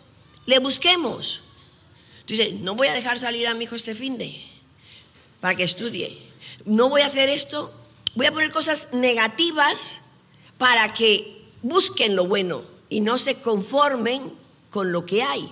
le 0.46 0.60
busquemos. 0.60 1.42
Entonces, 2.27 2.60
no 2.60 2.74
voy 2.74 2.88
a 2.88 2.94
dejar 2.94 3.20
salir 3.20 3.48
a 3.48 3.53
mi 3.53 3.65
hijo 3.65 3.75
este 3.75 3.94
fin 3.94 4.17
de 4.17 4.41
para 5.39 5.55
que 5.55 5.63
estudie. 5.63 6.17
No 6.65 6.89
voy 6.89 7.01
a 7.01 7.05
hacer 7.05 7.29
esto. 7.29 7.72
Voy 8.15 8.25
a 8.25 8.32
poner 8.32 8.51
cosas 8.51 8.94
negativas 8.94 10.01
para 10.58 10.91
que 10.96 11.44
busquen 11.62 12.15
lo 12.15 12.25
bueno 12.25 12.63
y 12.89 13.01
no 13.01 13.20
se 13.20 13.36
conformen 13.36 14.34
con 14.72 14.91
lo 14.91 15.05
que 15.05 15.22
hay. 15.22 15.51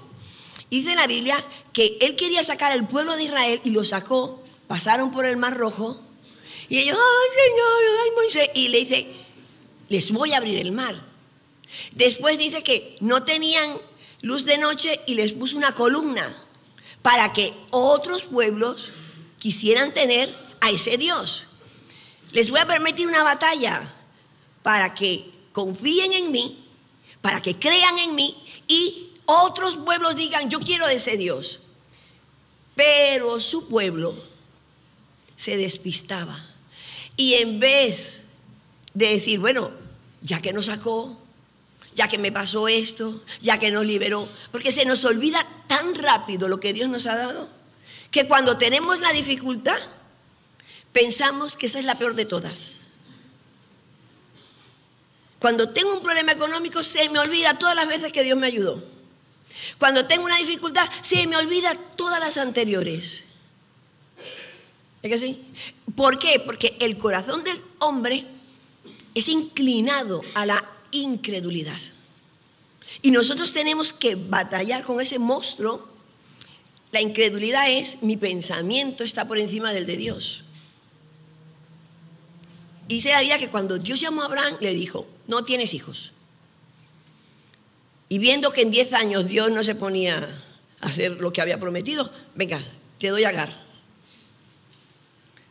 Dice 0.72 0.96
la 0.96 1.06
Biblia 1.06 1.44
que 1.74 2.00
él 2.02 2.16
quería 2.16 2.42
sacar 2.42 2.72
al 2.72 2.88
pueblo 2.88 3.16
de 3.18 3.26
Israel 3.26 3.62
y 3.64 3.70
lo 3.70 3.86
sacó. 3.86 4.42
Pasaron 4.68 5.12
por 5.12 5.26
el 5.26 5.38
Mar 5.38 5.56
Rojo 5.56 6.02
y 6.70 6.80
ellos, 6.80 6.98
ay 6.98 7.44
Señor, 7.44 8.00
ay 8.04 8.10
Moisés. 8.16 8.50
Y 8.56 8.68
le 8.70 8.80
dice, 8.80 9.08
les 9.90 10.12
voy 10.12 10.34
a 10.34 10.38
abrir 10.38 10.58
el 10.58 10.72
mar. 10.72 10.96
Después 11.92 12.40
dice 12.40 12.64
que 12.64 12.98
no 13.00 13.22
tenían 13.22 13.78
luz 14.22 14.46
de 14.46 14.58
noche 14.58 15.02
y 15.06 15.14
les 15.14 15.34
puso 15.34 15.56
una 15.56 15.76
columna 15.76 16.43
para 17.04 17.34
que 17.34 17.54
otros 17.70 18.24
pueblos 18.24 18.88
quisieran 19.38 19.94
tener 19.94 20.36
a 20.62 20.72
ese 20.72 20.98
Dios. 20.98 21.44
Les 22.32 22.50
voy 22.50 22.62
a 22.62 22.66
permitir 22.66 23.08
una 23.08 23.22
batalla 23.24 23.94
para 24.64 24.96
que 24.96 25.30
confíen 25.52 26.14
en 26.14 26.32
mí, 26.32 26.66
para 27.22 27.42
que 27.42 27.60
crean 27.60 28.00
en 28.00 28.16
mí 28.16 28.36
y 28.68 29.12
otros 29.26 29.78
pueblos 29.78 30.16
digan, 30.16 30.50
yo 30.50 30.60
quiero 30.60 30.88
ese 30.88 31.18
Dios. 31.18 31.60
Pero 32.76 33.40
su 33.40 33.68
pueblo 33.68 34.16
se 35.36 35.58
despistaba. 35.58 36.44
Y 37.16 37.36
en 37.36 37.60
vez 37.60 38.24
de 38.94 39.10
decir, 39.10 39.40
bueno, 39.40 39.72
ya 40.22 40.42
que 40.42 40.54
nos 40.54 40.66
sacó, 40.68 41.18
ya 41.96 42.08
que 42.08 42.18
me 42.18 42.32
pasó 42.32 42.68
esto, 42.68 43.24
ya 43.42 43.60
que 43.60 43.72
nos 43.72 43.86
liberó, 43.86 44.28
porque 44.52 44.72
se 44.72 44.86
nos 44.86 45.06
olvida 45.06 45.46
tan 45.68 45.96
rápido 45.96 46.48
lo 46.48 46.60
que 46.60 46.74
Dios 46.74 46.90
nos 46.90 47.08
ha 47.08 47.16
dado, 47.16 47.50
que 48.12 48.28
cuando 48.28 48.58
tenemos 48.58 49.00
la 49.00 49.12
dificultad, 49.12 49.80
pensamos 50.92 51.58
que 51.58 51.66
esa 51.66 51.80
es 51.80 51.86
la 51.86 51.98
peor 51.98 52.16
de 52.16 52.26
todas. 52.26 52.82
Cuando 55.40 55.70
tengo 55.70 55.94
un 55.94 56.02
problema 56.02 56.32
económico, 56.32 56.84
se 56.84 57.10
me 57.10 57.20
olvida 57.20 57.60
todas 57.60 57.76
las 57.76 57.88
veces 57.88 58.14
que 58.14 58.24
Dios 58.24 58.38
me 58.38 58.48
ayudó. 58.48 58.82
Cuando 59.78 60.06
tengo 60.06 60.24
una 60.24 60.38
dificultad, 60.38 60.90
se 61.02 61.28
me 61.28 61.36
olvida 61.36 61.76
todas 61.98 62.20
las 62.20 62.38
anteriores. 62.38 63.24
¿Es 65.02 65.12
que 65.12 65.18
sí? 65.18 65.46
¿Por 65.98 66.18
qué? 66.18 66.40
Porque 66.40 66.78
el 66.80 66.98
corazón 66.98 67.44
del 67.44 67.62
hombre 67.80 68.26
es 69.14 69.28
inclinado 69.28 70.22
a 70.34 70.46
la 70.46 70.64
incredulidad. 70.94 71.80
Y 73.02 73.12
nosotros 73.12 73.52
tenemos 73.52 73.94
que 73.94 74.16
batallar 74.16 74.84
con 74.84 75.02
ese 75.02 75.20
monstruo. 75.20 75.88
La 76.92 77.02
incredulidad 77.02 77.72
es 77.72 78.02
mi 78.02 78.18
pensamiento 78.18 79.04
está 79.04 79.28
por 79.28 79.40
encima 79.40 79.74
del 79.74 79.86
de 79.86 79.98
Dios. 79.98 80.44
Y 82.88 83.02
se 83.02 83.12
sabía 83.12 83.40
que 83.40 83.50
cuando 83.50 83.80
Dios 83.80 84.00
llamó 84.00 84.22
a 84.22 84.26
Abraham, 84.26 84.58
le 84.60 84.74
dijo, 84.74 85.08
no 85.28 85.44
tienes 85.46 85.74
hijos. 85.74 86.12
Y 88.10 88.20
viendo 88.20 88.52
que 88.52 88.62
en 88.62 88.72
10 88.72 88.94
años 88.94 89.28
Dios 89.28 89.50
no 89.52 89.64
se 89.64 89.76
ponía 89.76 90.18
a 90.82 90.86
hacer 90.86 91.14
lo 91.14 91.34
que 91.34 91.42
había 91.42 91.60
prometido, 91.60 92.12
venga, 92.36 92.62
te 93.00 93.08
doy 93.08 93.24
agar. 93.24 93.64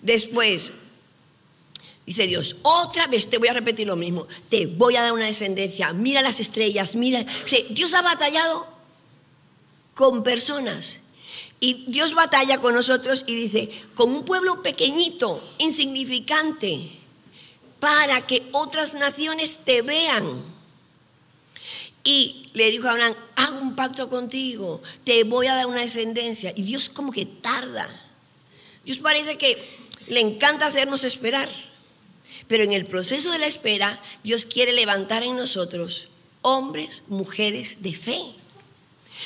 Después, 0.01 0.73
Dice 2.05 2.27
Dios, 2.27 2.57
otra 2.63 3.07
vez 3.07 3.31
te 3.31 3.39
voy 3.39 3.49
a 3.49 3.53
repetir 3.53 3.87
lo 3.87 3.95
mismo, 3.95 4.27
te 4.49 4.67
voy 4.67 4.97
a 4.97 5.03
dar 5.03 5.13
una 5.13 5.27
descendencia, 5.27 5.93
mira 5.93 6.21
las 6.21 6.41
estrellas, 6.41 6.97
mira, 6.97 7.25
Dios 7.71 7.95
ha 7.95 8.03
batallado 8.03 8.67
con 9.95 10.25
personas 10.25 10.99
y 11.61 11.85
Dios 11.87 12.15
batalla 12.15 12.59
con 12.59 12.75
nosotros 12.75 13.23
y 13.29 13.37
dice, 13.37 13.71
con 13.95 14.11
un 14.11 14.25
pueblo 14.25 14.63
pequeñito, 14.63 15.41
insignificante, 15.59 16.91
para 17.79 18.27
que 18.27 18.43
otras 18.51 18.95
naciones 18.95 19.61
te 19.65 19.83
vean. 19.83 20.43
y 22.05 22.51
le 22.55 22.69
dijo 22.69 22.89
a 22.89 22.93
Abraham, 22.93 23.15
hago 23.37 23.59
un 23.61 23.77
pacto 23.77 24.11
contigo, 24.11 24.83
te 25.05 25.23
voy 25.23 25.47
a 25.47 25.55
dar 25.55 25.67
una 25.67 25.83
descendencia. 25.83 26.53
Y 26.57 26.63
Dios 26.63 26.89
como 26.89 27.13
que 27.13 27.27
tarda. 27.27 27.89
Dios 28.85 28.99
parece 28.99 29.39
que 29.39 29.57
le 30.09 30.19
encanta 30.19 30.67
hacernos 30.67 31.05
esperar. 31.05 31.49
Pero 32.49 32.65
en 32.65 32.73
el 32.73 32.87
proceso 32.87 33.31
de 33.31 33.39
la 33.39 33.47
espera, 33.47 34.01
Dios 34.23 34.45
quiere 34.45 34.73
levantar 34.73 35.23
en 35.23 35.37
nosotros 35.37 36.09
hombres, 36.43 37.05
mujeres 37.09 37.83
de 37.83 37.95
fe. 37.95 38.21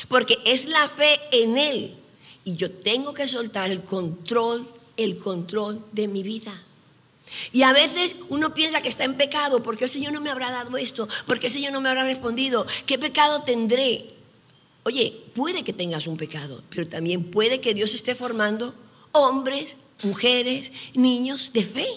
Porque 0.08 0.38
es 0.44 0.66
la 0.66 0.88
fe 0.88 1.18
en 1.32 1.58
Él. 1.58 1.96
Y 2.44 2.56
yo 2.56 2.70
tengo 2.70 3.14
que 3.14 3.26
soltar 3.26 3.70
el 3.70 3.82
control, 3.82 4.68
el 4.96 5.18
control 5.18 5.84
de 5.92 6.06
mi 6.06 6.22
vida. 6.22 6.62
Y 7.52 7.62
a 7.62 7.72
veces 7.72 8.16
uno 8.28 8.54
piensa 8.54 8.80
que 8.80 8.88
está 8.88 9.04
en 9.04 9.14
pecado, 9.14 9.62
porque 9.62 9.84
el 9.84 9.90
Señor 9.90 10.12
no 10.12 10.20
me 10.20 10.30
habrá 10.30 10.50
dado 10.50 10.76
esto, 10.76 11.08
porque 11.26 11.48
el 11.48 11.52
Señor 11.52 11.72
no 11.72 11.80
me 11.80 11.88
habrá 11.88 12.04
respondido, 12.04 12.66
¿qué 12.84 12.98
pecado 12.98 13.42
tendré? 13.42 14.10
Oye, 14.84 15.24
puede 15.34 15.64
que 15.64 15.72
tengas 15.72 16.06
un 16.06 16.16
pecado, 16.16 16.62
pero 16.70 16.86
también 16.86 17.24
puede 17.24 17.60
que 17.60 17.74
Dios 17.74 17.94
esté 17.94 18.14
formando 18.14 18.74
hombres, 19.10 19.74
mujeres, 20.04 20.70
niños 20.94 21.52
de 21.52 21.64
fe, 21.64 21.88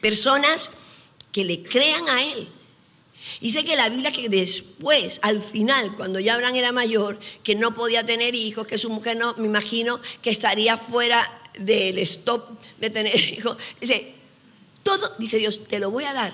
personas 0.00 0.70
que 1.32 1.44
le 1.44 1.62
crean 1.62 2.08
a 2.08 2.22
Él. 2.22 2.48
Dice 3.40 3.64
que 3.64 3.76
la 3.76 3.88
Biblia 3.88 4.12
que 4.12 4.28
después, 4.28 5.18
al 5.22 5.42
final, 5.42 5.94
cuando 5.96 6.20
ya 6.20 6.34
Abraham 6.34 6.54
era 6.54 6.72
mayor, 6.72 7.18
que 7.42 7.54
no 7.54 7.74
podía 7.74 8.06
tener 8.06 8.34
hijos, 8.34 8.66
que 8.66 8.78
su 8.78 8.88
mujer 8.88 9.16
no, 9.16 9.34
me 9.34 9.46
imagino 9.46 10.00
que 10.22 10.30
estaría 10.30 10.78
fuera 10.78 11.28
del 11.58 11.98
stop 11.98 12.48
de 12.78 12.90
tener 12.90 13.14
hijos, 13.32 13.56
dice, 13.80 14.14
todo, 14.82 15.14
dice 15.18 15.38
Dios, 15.38 15.62
te 15.64 15.80
lo 15.80 15.90
voy 15.90 16.04
a 16.04 16.14
dar 16.14 16.32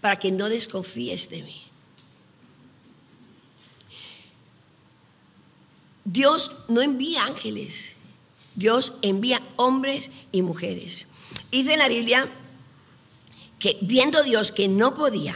para 0.00 0.18
que 0.18 0.30
no 0.30 0.48
desconfíes 0.48 1.30
de 1.30 1.42
mí. 1.42 1.62
Dios 6.04 6.52
no 6.68 6.82
envía 6.82 7.24
ángeles, 7.24 7.94
Dios 8.54 8.92
envía 9.00 9.42
hombres 9.56 10.10
y 10.30 10.42
mujeres. 10.42 11.06
Dice 11.50 11.76
la 11.78 11.88
Biblia 11.88 12.30
que 13.64 13.78
viendo 13.80 14.22
Dios 14.22 14.52
que 14.52 14.68
no 14.68 14.94
podía, 14.94 15.34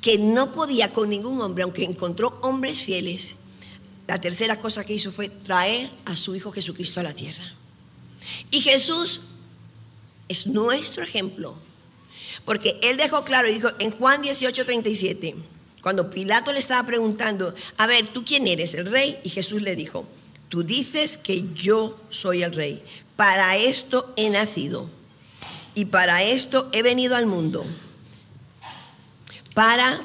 que 0.00 0.16
no 0.16 0.54
podía 0.54 0.90
con 0.90 1.10
ningún 1.10 1.38
hombre, 1.42 1.64
aunque 1.64 1.84
encontró 1.84 2.38
hombres 2.40 2.80
fieles, 2.80 3.34
la 4.08 4.18
tercera 4.18 4.58
cosa 4.58 4.82
que 4.82 4.94
hizo 4.94 5.12
fue 5.12 5.28
traer 5.28 5.90
a 6.06 6.16
su 6.16 6.34
Hijo 6.34 6.50
Jesucristo 6.50 6.98
a 6.98 7.02
la 7.02 7.12
tierra. 7.12 7.44
Y 8.50 8.62
Jesús 8.62 9.20
es 10.30 10.46
nuestro 10.46 11.02
ejemplo. 11.02 11.56
Porque 12.46 12.80
él 12.82 12.96
dejó 12.96 13.22
claro, 13.22 13.48
dijo 13.48 13.68
en 13.78 13.90
Juan 13.90 14.22
18, 14.22 14.64
37, 14.64 15.34
cuando 15.82 16.08
Pilato 16.08 16.54
le 16.54 16.58
estaba 16.60 16.86
preguntando, 16.86 17.54
a 17.76 17.86
ver, 17.86 18.06
¿tú 18.06 18.24
quién 18.24 18.48
eres, 18.48 18.72
el 18.72 18.86
rey? 18.86 19.18
Y 19.24 19.28
Jesús 19.28 19.60
le 19.60 19.76
dijo, 19.76 20.06
tú 20.48 20.62
dices 20.62 21.18
que 21.18 21.52
yo 21.52 22.00
soy 22.08 22.42
el 22.42 22.54
rey. 22.54 22.82
Para 23.14 23.58
esto 23.58 24.14
he 24.16 24.30
nacido 24.30 25.01
y 25.74 25.86
para 25.86 26.22
esto 26.22 26.68
he 26.72 26.82
venido 26.82 27.16
al 27.16 27.26
mundo. 27.26 27.64
Para 29.54 30.00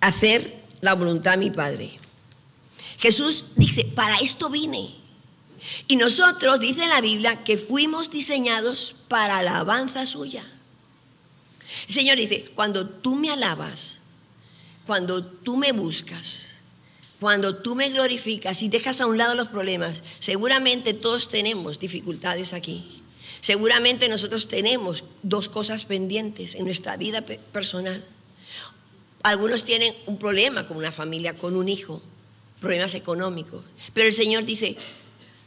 hacer 0.00 0.62
la 0.80 0.94
voluntad 0.94 1.32
de 1.32 1.36
mi 1.38 1.50
Padre. 1.50 1.98
Jesús 2.98 3.44
dice, 3.56 3.84
para 3.84 4.18
esto 4.18 4.48
vine. 4.48 4.94
Y 5.88 5.96
nosotros, 5.96 6.60
dice 6.60 6.86
la 6.86 7.00
Biblia, 7.00 7.44
que 7.44 7.58
fuimos 7.58 8.10
diseñados 8.10 8.94
para 9.08 9.38
alabanza 9.38 10.06
suya. 10.06 10.44
El 11.88 11.94
Señor 11.94 12.16
dice, 12.16 12.50
cuando 12.54 12.88
tú 12.88 13.16
me 13.16 13.30
alabas, 13.30 13.98
cuando 14.86 15.24
tú 15.24 15.56
me 15.56 15.72
buscas, 15.72 16.48
cuando 17.20 17.56
tú 17.56 17.74
me 17.74 17.88
glorificas 17.88 18.62
y 18.62 18.68
dejas 18.68 19.00
a 19.00 19.06
un 19.06 19.16
lado 19.16 19.34
los 19.34 19.48
problemas, 19.48 20.02
seguramente 20.18 20.92
todos 20.92 21.28
tenemos 21.28 21.78
dificultades 21.78 22.52
aquí. 22.52 23.02
Seguramente 23.40 24.08
nosotros 24.08 24.48
tenemos 24.48 25.04
dos 25.22 25.48
cosas 25.48 25.84
pendientes 25.84 26.54
en 26.54 26.64
nuestra 26.64 26.96
vida 26.96 27.22
personal. 27.22 28.04
Algunos 29.22 29.64
tienen 29.64 29.94
un 30.06 30.18
problema 30.18 30.66
con 30.66 30.76
una 30.76 30.92
familia, 30.92 31.38
con 31.38 31.56
un 31.56 31.68
hijo, 31.68 32.02
problemas 32.60 32.94
económicos. 32.94 33.64
Pero 33.94 34.08
el 34.08 34.12
Señor 34.12 34.44
dice, 34.44 34.76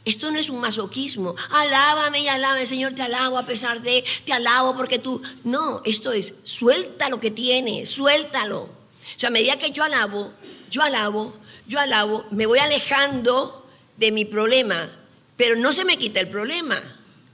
esto 0.04 0.30
no 0.30 0.38
es 0.38 0.50
un 0.50 0.60
masoquismo. 0.60 1.34
Alábame 1.50 2.20
y 2.20 2.28
alábame, 2.28 2.66
Señor, 2.66 2.94
te 2.94 3.02
alabo 3.02 3.38
a 3.38 3.46
pesar 3.46 3.82
de, 3.82 4.04
te 4.24 4.32
alabo 4.32 4.74
porque 4.76 4.98
tú. 4.98 5.22
No, 5.44 5.82
esto 5.84 6.12
es, 6.12 6.34
suelta 6.42 7.08
lo 7.10 7.20
que 7.20 7.30
tienes, 7.30 7.90
suéltalo. 7.90 8.62
O 8.62 9.20
sea, 9.20 9.28
a 9.28 9.32
medida 9.32 9.58
que 9.58 9.72
yo 9.72 9.84
alabo, 9.84 10.32
yo 10.70 10.82
alabo, 10.82 11.34
yo 11.70 11.78
alabo, 11.78 12.26
me 12.32 12.46
voy 12.46 12.58
alejando 12.58 13.64
de 13.96 14.10
mi 14.10 14.24
problema, 14.24 14.90
pero 15.36 15.54
no 15.54 15.72
se 15.72 15.84
me 15.84 15.98
quita 15.98 16.18
el 16.18 16.26
problema. 16.26 16.82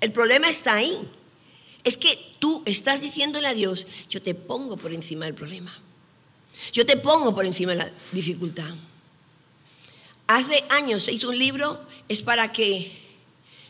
El 0.03 0.12
problema 0.12 0.51
está 0.51 0.75
ahí. 0.75 0.94
Es 1.85 1.96
que 1.96 2.18
tú 2.38 2.62
estás 2.66 3.01
diciéndole 3.01 3.49
a 3.49 3.55
Dios, 3.55 3.87
yo 4.11 4.20
te 4.20 4.35
pongo 4.35 4.77
por 4.77 4.92
encima 4.92 5.25
del 5.25 5.33
problema. 5.33 5.72
Yo 6.70 6.85
te 6.85 6.99
pongo 6.99 7.35
por 7.35 7.46
encima 7.46 7.72
de 7.72 7.79
la 7.79 7.90
dificultad. 8.12 8.75
Hace 10.27 10.64
años 10.68 11.05
se 11.05 11.12
hizo 11.12 11.31
un 11.31 11.38
libro, 11.38 11.83
es 12.11 12.20
para 12.20 12.53
que 12.53 12.92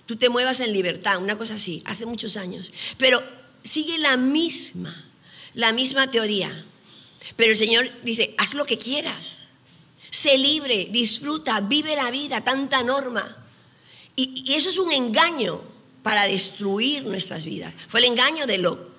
tú 0.05 0.17
te 0.17 0.31
muevas 0.31 0.59
en 0.59 0.73
libertad, 0.73 1.19
una 1.19 1.39
cosa 1.39 1.55
así, 1.55 1.81
hace 1.85 2.07
muchos 2.07 2.37
años. 2.37 2.73
Pero 2.99 3.23
sigue 3.63 3.99
la 3.99 4.17
misma, 4.17 5.09
la 5.55 5.73
misma 5.73 6.11
teoría. 6.11 6.65
Pero 7.37 7.53
el 7.53 7.57
Señor 7.57 7.89
dice, 8.03 8.35
haz 8.37 8.55
lo 8.55 8.65
que 8.65 8.79
quieras, 8.79 9.46
sé 10.17 10.39
libre, 10.39 10.89
disfruta, 10.91 11.61
vive 11.61 11.95
la 11.95 12.11
vida, 12.11 12.43
tanta 12.43 12.83
norma. 12.83 13.37
Y, 14.15 14.45
y 14.47 14.55
eso 14.55 14.71
es 14.71 14.79
un 14.79 14.93
engaño 14.93 15.61
para 16.03 16.27
destruir 16.27 17.05
nuestras 17.05 17.45
vidas. 17.45 17.75
Fue 17.89 18.01
el 18.01 18.07
engaño 18.07 18.47
de 18.47 18.59
Lot. 18.59 18.97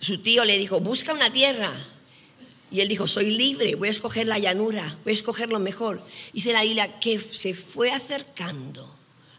Su 0.00 0.18
tío 0.18 0.44
le 0.44 0.58
dijo, 0.58 0.80
busca 0.80 1.12
una 1.12 1.32
tierra 1.32 1.72
y 2.70 2.80
él 2.80 2.88
dijo, 2.88 3.06
soy 3.06 3.30
libre, 3.30 3.74
voy 3.74 3.88
a 3.88 3.90
escoger 3.90 4.26
la 4.26 4.38
llanura, 4.38 4.98
voy 5.04 5.10
a 5.10 5.14
escoger 5.14 5.50
lo 5.50 5.58
mejor. 5.58 6.02
Dice 6.32 6.52
la 6.52 6.62
Biblia 6.62 6.98
que 7.00 7.20
se 7.20 7.54
fue 7.54 7.90
acercando, 7.90 8.94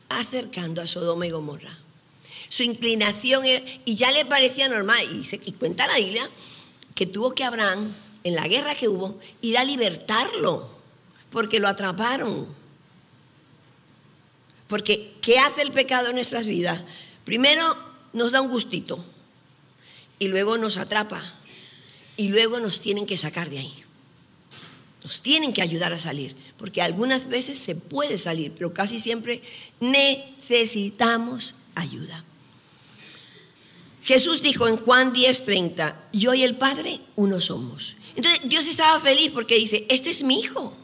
acercando 0.10 0.82
a 0.82 0.88
Sodoma 0.88 1.28
y 1.28 1.32
Gomorra. 1.32 1.78
Su 2.50 2.64
inclinación 2.64 3.46
era, 3.46 3.64
y 3.86 3.96
ya 3.96 4.12
le 4.12 4.26
parecía 4.26 4.68
normal. 4.68 5.06
Y, 5.12 5.28
y 5.46 5.52
cuenta 5.54 5.88
la 5.88 5.98
Biblia 5.98 6.30
que 6.96 7.06
tuvo 7.06 7.34
que 7.34 7.44
Abraham, 7.44 7.96
en 8.24 8.36
la 8.36 8.48
guerra 8.48 8.76
que 8.76 8.90
hubo, 8.90 9.20
ir 9.42 9.58
a 9.58 9.64
libertarlo, 9.64 10.79
porque 11.32 11.60
lo 11.60 11.68
atraparon. 11.68 12.48
Porque, 14.68 15.14
¿qué 15.22 15.40
hace 15.40 15.62
el 15.62 15.72
pecado 15.72 16.10
en 16.10 16.16
nuestras 16.16 16.46
vidas? 16.46 16.82
Primero 17.26 17.64
nos 18.14 18.32
da 18.32 18.42
un 18.42 18.50
gustito 18.50 19.04
y 20.20 20.28
luego 20.28 20.58
nos 20.58 20.78
atrapa 20.78 21.34
y 22.18 22.28
luego 22.30 22.60
nos 22.60 22.80
tienen 22.80 23.06
que 23.06 23.18
sacar 23.18 23.50
de 23.50 23.60
ahí. 23.60 23.74
Nos 25.04 25.22
tienen 25.22 25.54
que 25.54 25.62
ayudar 25.62 25.94
a 25.94 26.00
salir, 26.00 26.36
porque 26.58 26.82
algunas 26.82 27.30
veces 27.30 27.58
se 27.58 27.74
puede 27.74 28.18
salir, 28.18 28.52
pero 28.52 28.74
casi 28.74 29.00
siempre 29.00 29.42
necesitamos 29.80 31.56
ayuda. 31.74 32.26
Jesús 34.04 34.42
dijo 34.42 34.68
en 34.68 34.78
Juan 34.78 35.14
10:30, 35.14 35.96
yo 36.14 36.34
y 36.34 36.44
el 36.44 36.58
Padre 36.58 37.00
uno 37.16 37.40
somos. 37.40 37.96
Entonces 38.16 38.42
Dios 38.44 38.68
estaba 38.68 39.00
feliz 39.00 39.32
porque 39.32 39.56
dice, 39.56 39.86
este 39.90 40.10
es 40.10 40.24
mi 40.24 40.40
hijo. 40.40 40.76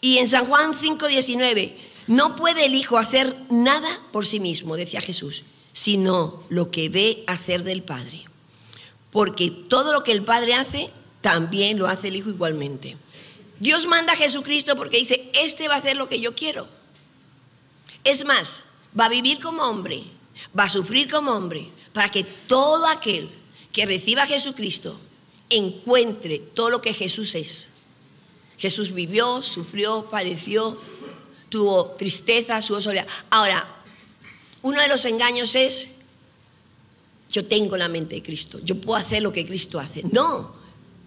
Y 0.00 0.18
en 0.18 0.28
San 0.28 0.46
Juan 0.46 0.74
5:19, 0.74 1.74
no 2.06 2.36
puede 2.36 2.66
el 2.66 2.74
hijo 2.74 2.98
hacer 2.98 3.36
nada 3.50 4.00
por 4.12 4.26
sí 4.26 4.40
mismo, 4.40 4.76
decía 4.76 5.00
Jesús, 5.00 5.44
sino 5.72 6.42
lo 6.48 6.70
que 6.70 6.88
ve 6.88 7.24
hacer 7.26 7.62
del 7.62 7.82
Padre 7.82 8.24
porque 9.10 9.50
todo 9.50 9.92
lo 9.92 10.02
que 10.02 10.12
el 10.12 10.24
Padre 10.24 10.54
hace, 10.54 10.90
también 11.20 11.78
lo 11.78 11.86
hace 11.86 12.08
el 12.08 12.16
Hijo 12.16 12.30
igualmente. 12.30 12.96
Dios 13.58 13.86
manda 13.86 14.12
a 14.12 14.16
Jesucristo 14.16 14.76
porque 14.76 14.98
dice, 14.98 15.30
este 15.34 15.68
va 15.68 15.74
a 15.74 15.78
hacer 15.78 15.96
lo 15.96 16.08
que 16.08 16.20
yo 16.20 16.34
quiero. 16.34 16.68
Es 18.04 18.24
más, 18.24 18.62
va 18.98 19.06
a 19.06 19.10
vivir 19.10 19.40
como 19.40 19.62
hombre, 19.62 20.04
va 20.58 20.64
a 20.64 20.68
sufrir 20.68 21.10
como 21.10 21.32
hombre, 21.32 21.68
para 21.92 22.10
que 22.10 22.24
todo 22.24 22.86
aquel 22.86 23.28
que 23.72 23.84
reciba 23.84 24.22
a 24.22 24.26
Jesucristo 24.26 24.98
encuentre 25.50 26.38
todo 26.38 26.70
lo 26.70 26.80
que 26.80 26.94
Jesús 26.94 27.34
es. 27.34 27.70
Jesús 28.60 28.92
vivió, 28.92 29.42
sufrió, 29.42 30.04
padeció, 30.10 30.76
tuvo 31.48 31.92
tristeza, 31.92 32.60
su 32.60 32.80
soledad. 32.82 33.06
Ahora, 33.30 33.66
uno 34.60 34.82
de 34.82 34.88
los 34.88 35.06
engaños 35.06 35.54
es 35.54 35.88
yo 37.30 37.46
tengo 37.46 37.76
la 37.78 37.88
mente 37.88 38.16
de 38.16 38.22
Cristo, 38.22 38.60
yo 38.62 38.78
puedo 38.78 39.00
hacer 39.00 39.22
lo 39.22 39.32
que 39.32 39.46
Cristo 39.46 39.80
hace. 39.80 40.02
No, 40.12 40.54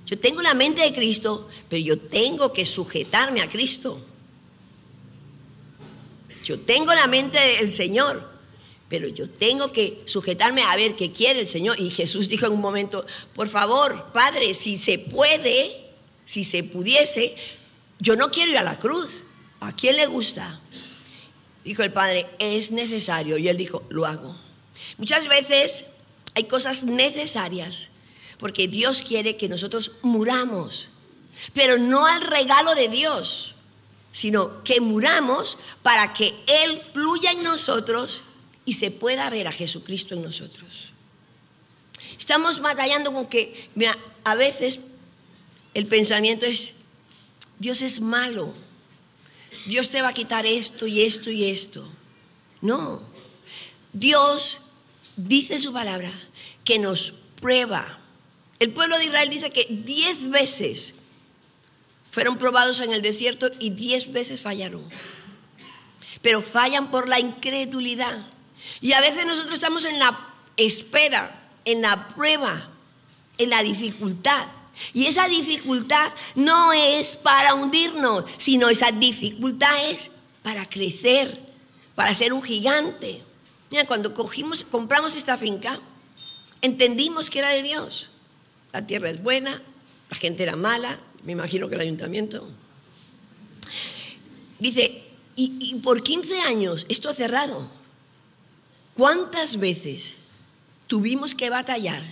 yo 0.07 0.17
tengo 0.17 0.41
la 0.41 0.55
mente 0.55 0.81
de 0.81 0.91
Cristo, 0.93 1.47
pero 1.69 1.83
yo 1.83 1.99
tengo 1.99 2.51
que 2.51 2.65
sujetarme 2.65 3.41
a 3.41 3.49
Cristo. 3.49 4.01
Yo 6.43 6.59
tengo 6.59 6.93
la 6.93 7.05
mente 7.05 7.37
del 7.39 7.71
Señor, 7.71 8.31
pero 8.89 9.07
yo 9.07 9.29
tengo 9.29 9.71
que 9.71 10.01
sujetarme 10.05 10.63
a 10.63 10.75
ver 10.75 10.95
qué 10.95 11.11
quiere 11.11 11.41
el 11.41 11.47
Señor. 11.47 11.79
Y 11.79 11.91
Jesús 11.91 12.27
dijo 12.29 12.47
en 12.47 12.53
un 12.53 12.61
momento, 12.61 13.05
por 13.35 13.47
favor, 13.47 14.11
Padre, 14.11 14.55
si 14.55 14.79
se 14.79 14.97
puede, 14.97 15.82
si 16.25 16.43
se 16.43 16.63
pudiese, 16.63 17.35
yo 17.99 18.15
no 18.15 18.31
quiero 18.31 18.51
ir 18.51 18.57
a 18.57 18.63
la 18.63 18.79
cruz. 18.79 19.23
¿A 19.59 19.73
quién 19.73 19.95
le 19.95 20.07
gusta? 20.07 20.59
Dijo 21.63 21.83
el 21.83 21.93
Padre, 21.93 22.27
es 22.39 22.71
necesario. 22.71 23.37
Y 23.37 23.47
él 23.47 23.57
dijo, 23.57 23.83
lo 23.89 24.05
hago. 24.05 24.35
Muchas 24.97 25.27
veces 25.27 25.85
hay 26.35 26.45
cosas 26.45 26.83
necesarias 26.83 27.89
porque 28.37 28.67
Dios 28.67 29.03
quiere 29.07 29.37
que 29.37 29.47
nosotros 29.47 29.93
muramos, 30.01 30.87
pero 31.53 31.77
no 31.77 32.05
al 32.05 32.21
regalo 32.21 32.75
de 32.75 32.89
Dios, 32.89 33.55
sino 34.11 34.63
que 34.63 34.81
muramos 34.81 35.57
para 35.81 36.13
que 36.13 36.33
Él 36.47 36.77
fluya 36.91 37.31
en 37.31 37.43
nosotros 37.43 38.21
y 38.65 38.73
se 38.73 38.91
pueda 38.91 39.29
ver 39.29 39.47
a 39.47 39.51
Jesucristo 39.51 40.13
en 40.13 40.23
nosotros. 40.23 40.69
Estamos 42.17 42.61
batallando 42.61 43.13
con 43.13 43.27
que, 43.27 43.69
a 44.23 44.35
veces 44.35 44.79
el 45.73 45.87
pensamiento 45.87 46.45
es, 46.45 46.75
Dios 47.59 47.81
es 47.81 48.01
malo, 48.01 48.53
Dios 49.65 49.89
te 49.89 50.01
va 50.01 50.09
a 50.09 50.13
quitar 50.13 50.45
esto 50.45 50.87
y 50.87 51.01
esto 51.01 51.31
y 51.31 51.45
esto. 51.45 51.89
No, 52.61 53.01
Dios 53.93 54.59
dice 55.15 55.57
su 55.57 55.73
palabra 55.73 56.11
que 56.63 56.79
nos 56.79 57.13
prueba. 57.39 57.99
El 58.59 58.71
pueblo 58.71 58.97
de 58.97 59.05
Israel 59.05 59.29
dice 59.29 59.51
que 59.51 59.67
diez 59.69 60.29
veces 60.29 60.93
fueron 62.11 62.37
probados 62.37 62.79
en 62.79 62.93
el 62.93 63.01
desierto 63.01 63.49
y 63.59 63.71
diez 63.71 64.11
veces 64.11 64.39
fallaron. 64.39 64.87
Pero 66.21 66.41
fallan 66.41 66.91
por 66.91 67.09
la 67.09 67.19
incredulidad. 67.19 68.27
Y 68.81 68.93
a 68.93 69.01
veces 69.01 69.25
nosotros 69.25 69.55
estamos 69.55 69.85
en 69.85 69.99
la 69.99 70.17
espera, 70.55 71.49
en 71.65 71.81
la 71.81 72.09
prueba, 72.09 72.69
en 73.37 73.49
la 73.49 73.63
dificultad. 73.63 74.47
Y 74.93 75.05
esa 75.05 75.27
dificultad 75.27 76.13
no 76.35 76.73
es 76.73 77.15
para 77.15 77.53
hundirnos, 77.53 78.25
sino 78.37 78.69
esa 78.69 78.91
dificultad 78.91 79.89
es 79.89 80.09
para 80.41 80.67
crecer, 80.67 81.39
para 81.95 82.13
ser 82.13 82.33
un 82.33 82.41
gigante. 82.41 83.23
Mira, 83.69 83.85
cuando 83.85 84.13
cogimos, 84.13 84.63
compramos 84.63 85.15
esta 85.15 85.37
finca, 85.37 85.79
entendimos 86.61 87.29
que 87.29 87.39
era 87.39 87.49
de 87.49 87.63
Dios. 87.63 88.09
La 88.71 88.85
tierra 88.85 89.09
es 89.09 89.21
buena, 89.21 89.61
la 90.09 90.17
gente 90.17 90.43
era 90.43 90.55
mala, 90.55 90.99
me 91.23 91.31
imagino 91.31 91.69
que 91.69 91.75
el 91.75 91.81
ayuntamiento. 91.81 92.47
Dice, 94.59 95.03
y, 95.35 95.57
y 95.59 95.79
por 95.81 96.03
15 96.03 96.41
años 96.41 96.85
esto 96.89 97.09
ha 97.09 97.13
cerrado. 97.13 97.67
¿Cuántas 98.95 99.57
veces 99.59 100.15
tuvimos 100.87 101.33
que 101.33 101.49
batallar? 101.49 102.03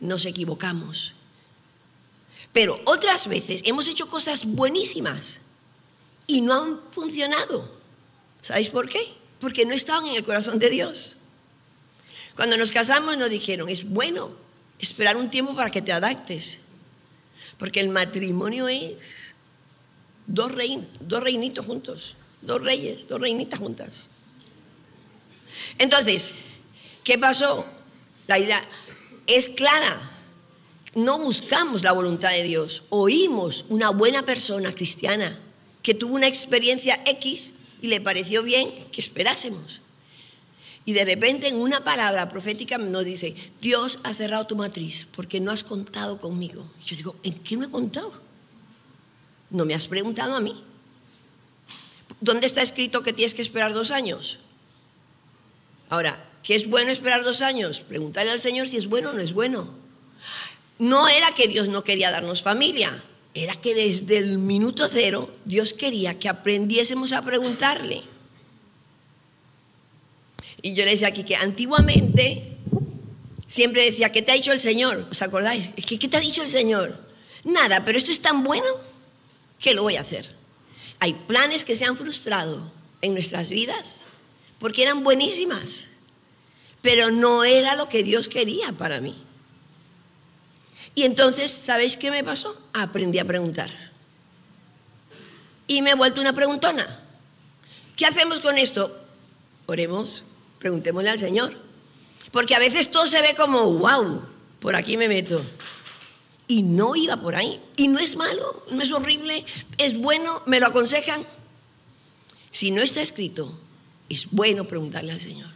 Nos 0.00 0.24
equivocamos. 0.26 1.14
Pero 2.52 2.80
otras 2.84 3.26
veces 3.28 3.62
hemos 3.64 3.88
hecho 3.88 4.08
cosas 4.08 4.44
buenísimas 4.44 5.40
y 6.26 6.40
no 6.40 6.54
han 6.54 6.80
funcionado. 6.90 7.70
¿Sabéis 8.42 8.68
por 8.68 8.88
qué? 8.88 9.14
Porque 9.40 9.66
no 9.66 9.74
estaban 9.74 10.06
en 10.06 10.16
el 10.16 10.24
corazón 10.24 10.58
de 10.58 10.70
Dios. 10.70 11.16
Cuando 12.34 12.56
nos 12.56 12.72
casamos 12.72 13.16
nos 13.16 13.30
dijeron, 13.30 13.68
es 13.68 13.84
bueno 13.88 14.30
esperar 14.78 15.16
un 15.16 15.30
tiempo 15.30 15.54
para 15.54 15.70
que 15.70 15.82
te 15.82 15.92
adaptes. 15.92 16.58
Porque 17.58 17.80
el 17.80 17.88
matrimonio 17.88 18.68
es 18.68 19.34
dos, 20.26 20.52
dos 21.00 21.22
reinitos 21.22 21.66
juntos, 21.66 22.14
dos 22.42 22.62
reyes, 22.62 23.08
dos 23.08 23.20
reinitas 23.20 23.58
juntas. 23.58 24.06
Entonces, 25.78 26.34
¿qué 27.02 27.18
pasó? 27.18 27.66
La 28.28 28.38
idea 28.38 28.62
es 29.26 29.48
clara. 29.48 29.98
No 30.94 31.18
buscamos 31.18 31.82
la 31.82 31.92
voluntad 31.92 32.30
de 32.30 32.42
Dios. 32.42 32.82
Oímos 32.88 33.64
una 33.68 33.90
buena 33.90 34.22
persona 34.24 34.74
cristiana 34.74 35.38
que 35.82 35.94
tuvo 35.94 36.14
una 36.14 36.26
experiencia 36.26 37.00
X 37.06 37.52
y 37.80 37.88
le 37.88 38.00
pareció 38.00 38.42
bien 38.42 38.70
que 38.90 39.00
esperásemos. 39.00 39.80
Y 40.84 40.94
de 40.94 41.04
repente 41.04 41.48
en 41.48 41.56
una 41.56 41.84
palabra 41.84 42.28
profética 42.28 42.78
nos 42.78 43.04
dice, 43.04 43.34
Dios 43.60 43.98
ha 44.04 44.14
cerrado 44.14 44.46
tu 44.46 44.56
matriz 44.56 45.06
porque 45.14 45.38
no 45.38 45.50
has 45.50 45.62
contado 45.62 46.18
conmigo. 46.18 46.66
Yo 46.84 46.96
digo, 46.96 47.16
¿en 47.22 47.34
qué 47.40 47.58
me 47.58 47.66
he 47.66 47.70
contado? 47.70 48.12
No 49.50 49.66
me 49.66 49.74
has 49.74 49.86
preguntado 49.86 50.34
a 50.34 50.40
mí. 50.40 50.54
¿Dónde 52.20 52.46
está 52.46 52.62
escrito 52.62 53.02
que 53.02 53.12
tienes 53.12 53.34
que 53.34 53.42
esperar 53.42 53.74
dos 53.74 53.90
años? 53.90 54.38
Ahora, 55.90 56.26
¿qué 56.42 56.54
es 56.54 56.68
bueno 56.68 56.90
esperar 56.90 57.22
dos 57.22 57.42
años? 57.42 57.80
Pregúntale 57.80 58.30
al 58.30 58.40
Señor 58.40 58.66
si 58.66 58.78
es 58.78 58.86
bueno 58.86 59.10
o 59.10 59.12
no 59.12 59.20
es 59.20 59.32
bueno. 59.32 59.87
No 60.78 61.08
era 61.08 61.32
que 61.32 61.48
Dios 61.48 61.68
no 61.68 61.82
quería 61.82 62.10
darnos 62.10 62.42
familia, 62.42 63.02
era 63.34 63.54
que 63.56 63.74
desde 63.74 64.18
el 64.18 64.38
minuto 64.38 64.88
cero 64.90 65.30
Dios 65.44 65.72
quería 65.72 66.18
que 66.18 66.28
aprendiésemos 66.28 67.12
a 67.12 67.22
preguntarle. 67.22 68.02
Y 70.62 70.74
yo 70.74 70.84
le 70.84 70.92
decía 70.92 71.08
aquí 71.08 71.24
que 71.24 71.36
antiguamente 71.36 72.56
siempre 73.46 73.84
decía, 73.84 74.10
¿qué 74.10 74.22
te 74.22 74.32
ha 74.32 74.34
dicho 74.34 74.52
el 74.52 74.60
Señor? 74.60 75.06
¿Os 75.10 75.22
acordáis? 75.22 75.68
¿Qué, 75.86 75.98
¿Qué 75.98 76.08
te 76.08 76.16
ha 76.16 76.20
dicho 76.20 76.42
el 76.42 76.50
Señor? 76.50 76.98
Nada, 77.44 77.84
pero 77.84 77.98
esto 77.98 78.10
es 78.10 78.20
tan 78.20 78.42
bueno 78.42 78.66
que 79.58 79.74
lo 79.74 79.82
voy 79.82 79.96
a 79.96 80.02
hacer. 80.02 80.34
Hay 81.00 81.12
planes 81.12 81.64
que 81.64 81.76
se 81.76 81.84
han 81.84 81.96
frustrado 81.96 82.72
en 83.02 83.14
nuestras 83.14 83.50
vidas 83.50 84.00
porque 84.58 84.82
eran 84.82 85.04
buenísimas, 85.04 85.86
pero 86.82 87.10
no 87.10 87.44
era 87.44 87.76
lo 87.76 87.88
que 87.88 88.02
Dios 88.02 88.28
quería 88.28 88.72
para 88.72 89.00
mí. 89.00 89.16
Y 90.94 91.04
entonces, 91.04 91.50
¿sabéis 91.52 91.96
qué 91.96 92.10
me 92.10 92.24
pasó? 92.24 92.60
Aprendí 92.72 93.18
a 93.18 93.24
preguntar. 93.24 93.70
Y 95.66 95.82
me 95.82 95.90
he 95.90 95.94
vuelto 95.94 96.20
una 96.20 96.32
preguntona. 96.32 97.00
¿Qué 97.96 98.06
hacemos 98.06 98.40
con 98.40 98.58
esto? 98.58 98.96
Oremos, 99.66 100.24
preguntémosle 100.58 101.10
al 101.10 101.18
Señor. 101.18 101.56
Porque 102.30 102.54
a 102.54 102.58
veces 102.58 102.90
todo 102.90 103.06
se 103.06 103.20
ve 103.22 103.34
como, 103.34 103.78
wow, 103.78 104.22
por 104.60 104.76
aquí 104.76 104.96
me 104.96 105.08
meto. 105.08 105.44
Y 106.46 106.62
no 106.62 106.96
iba 106.96 107.16
por 107.16 107.36
ahí. 107.36 107.60
Y 107.76 107.88
no 107.88 107.98
es 107.98 108.16
malo, 108.16 108.66
no 108.70 108.82
es 108.82 108.92
horrible, 108.92 109.44
es 109.76 109.98
bueno, 109.98 110.42
me 110.46 110.60
lo 110.60 110.66
aconsejan. 110.66 111.24
Si 112.50 112.70
no 112.70 112.82
está 112.82 113.02
escrito, 113.02 113.56
es 114.08 114.30
bueno 114.30 114.64
preguntarle 114.66 115.12
al 115.12 115.20
Señor. 115.20 115.50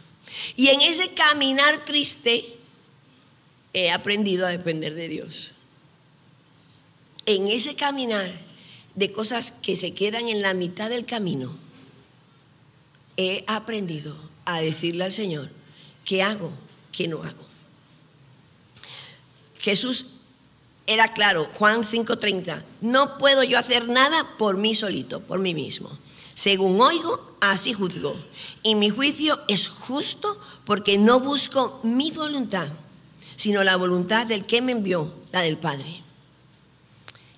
Y 0.55 0.69
en 0.69 0.81
ese 0.81 1.13
caminar 1.13 1.83
triste, 1.85 2.57
he 3.73 3.91
aprendido 3.91 4.45
a 4.45 4.51
depender 4.51 4.93
de 4.93 5.07
Dios. 5.07 5.51
En 7.25 7.47
ese 7.47 7.75
caminar 7.75 8.31
de 8.95 9.11
cosas 9.11 9.51
que 9.51 9.75
se 9.75 9.93
quedan 9.93 10.29
en 10.29 10.41
la 10.41 10.53
mitad 10.53 10.89
del 10.89 11.05
camino, 11.05 11.55
he 13.17 13.43
aprendido 13.47 14.15
a 14.45 14.61
decirle 14.61 15.03
al 15.05 15.11
Señor, 15.11 15.49
¿qué 16.05 16.21
hago? 16.21 16.51
¿Qué 16.91 17.07
no 17.07 17.23
hago? 17.23 17.45
Jesús 19.59 20.07
era 20.85 21.13
claro, 21.13 21.49
Juan 21.53 21.83
5:30, 21.83 22.63
no 22.81 23.17
puedo 23.17 23.43
yo 23.43 23.57
hacer 23.57 23.87
nada 23.87 24.35
por 24.37 24.57
mí 24.57 24.75
solito, 24.75 25.21
por 25.21 25.39
mí 25.39 25.53
mismo. 25.53 25.97
Según 26.33 26.81
oigo, 26.81 27.37
así 27.39 27.73
juzgo. 27.73 28.19
Y 28.63 28.75
mi 28.75 28.89
juicio 28.89 29.41
es 29.47 29.69
justo 29.69 30.39
porque 30.65 30.97
no 30.97 31.19
busco 31.19 31.79
mi 31.83 32.11
voluntad, 32.11 32.69
sino 33.35 33.63
la 33.63 33.75
voluntad 33.75 34.25
del 34.25 34.45
que 34.45 34.61
me 34.61 34.71
envió, 34.71 35.13
la 35.31 35.41
del 35.41 35.57
Padre. 35.57 36.01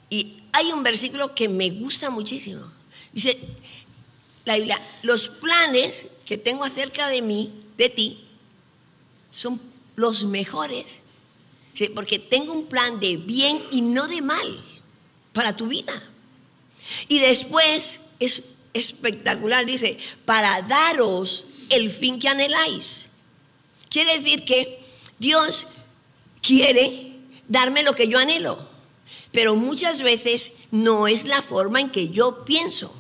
Y 0.10 0.44
hay 0.52 0.72
un 0.72 0.84
versículo 0.84 1.36
que 1.36 1.50
me 1.50 1.70
gusta 1.70 2.10
muchísimo. 2.10 2.72
Dice 3.12 3.38
la 4.46 4.56
Biblia, 4.58 4.82
los 5.02 5.28
planes 5.28 6.06
que 6.26 6.38
tengo 6.38 6.64
acerca 6.64 7.08
de 7.08 7.22
mí, 7.22 7.52
de 7.78 7.90
ti, 7.90 8.26
son 9.36 9.60
los 9.96 10.24
mejores. 10.24 11.02
Porque 11.94 12.20
tengo 12.20 12.54
un 12.54 12.68
plan 12.68 13.00
de 13.00 13.18
bien 13.18 13.62
y 13.72 13.82
no 13.82 14.08
de 14.08 14.22
mal 14.22 14.64
para 15.34 15.56
tu 15.58 15.68
vida. 15.68 16.02
Y 17.08 17.20
después 17.20 18.02
es 18.20 18.44
espectacular, 18.74 19.66
dice, 19.66 19.98
para 20.26 20.62
daros 20.62 21.46
el 21.70 21.92
fin 21.92 22.20
que 22.20 22.30
anheláis. 22.30 23.08
Quiere 23.90 24.20
decir 24.20 24.46
que 24.46 24.80
Dios 25.18 25.68
quiere 26.46 27.14
darme 27.48 27.84
lo 27.84 27.94
que 27.94 28.08
yo 28.08 28.20
anhelo, 28.20 28.58
pero 29.32 29.56
muchas 29.56 30.02
veces 30.02 30.52
no 30.72 31.08
es 31.08 31.26
la 31.26 31.42
forma 31.42 31.82
en 31.82 31.92
que 31.92 32.10
yo 32.10 32.46
pienso. 32.46 32.94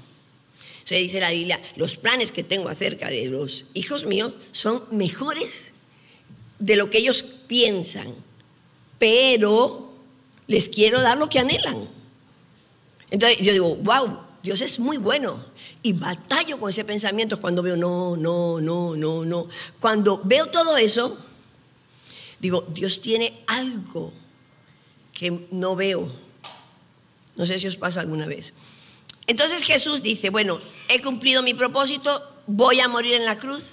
Se 0.83 0.95
dice 0.95 1.19
la 1.19 1.31
Biblia, 1.31 1.59
los 1.75 1.97
planes 1.97 2.31
que 2.31 2.43
tengo 2.43 2.69
acerca 2.69 3.09
de 3.09 3.25
los 3.27 3.65
hijos 3.73 4.05
míos 4.05 4.33
son 4.51 4.83
mejores 4.91 5.71
de 6.59 6.75
lo 6.75 6.89
que 6.89 6.99
ellos 6.99 7.23
piensan, 7.23 8.13
pero 8.99 9.93
les 10.47 10.69
quiero 10.69 11.01
dar 11.01 11.17
lo 11.17 11.29
que 11.29 11.39
anhelan. 11.39 11.89
Entonces 13.09 13.39
yo 13.39 13.51
digo, 13.51 13.75
wow, 13.77 14.19
Dios 14.43 14.61
es 14.61 14.79
muy 14.79 14.97
bueno. 14.97 15.43
Y 15.81 15.93
batallo 15.93 16.59
con 16.59 16.69
ese 16.69 16.83
pensamiento 16.83 17.39
cuando 17.39 17.61
veo, 17.61 17.77
no, 17.77 18.15
no, 18.15 18.59
no, 18.59 18.95
no, 18.95 19.25
no. 19.25 19.47
Cuando 19.79 20.21
veo 20.23 20.47
todo 20.47 20.77
eso, 20.77 21.17
digo, 22.45 22.63
Dios 22.69 23.01
tiene 23.01 23.43
algo 23.47 24.13
que 25.13 25.47
no 25.51 25.75
veo. 25.75 26.11
No 27.35 27.45
sé 27.45 27.59
si 27.59 27.67
os 27.67 27.75
pasa 27.75 28.01
alguna 28.01 28.27
vez. 28.27 28.53
Entonces 29.27 29.63
Jesús 29.63 30.03
dice, 30.03 30.29
bueno, 30.29 30.61
he 30.87 31.01
cumplido 31.01 31.41
mi 31.41 31.53
propósito, 31.53 32.21
voy 32.45 32.79
a 32.79 32.87
morir 32.87 33.15
en 33.15 33.25
la 33.25 33.37
cruz. 33.37 33.63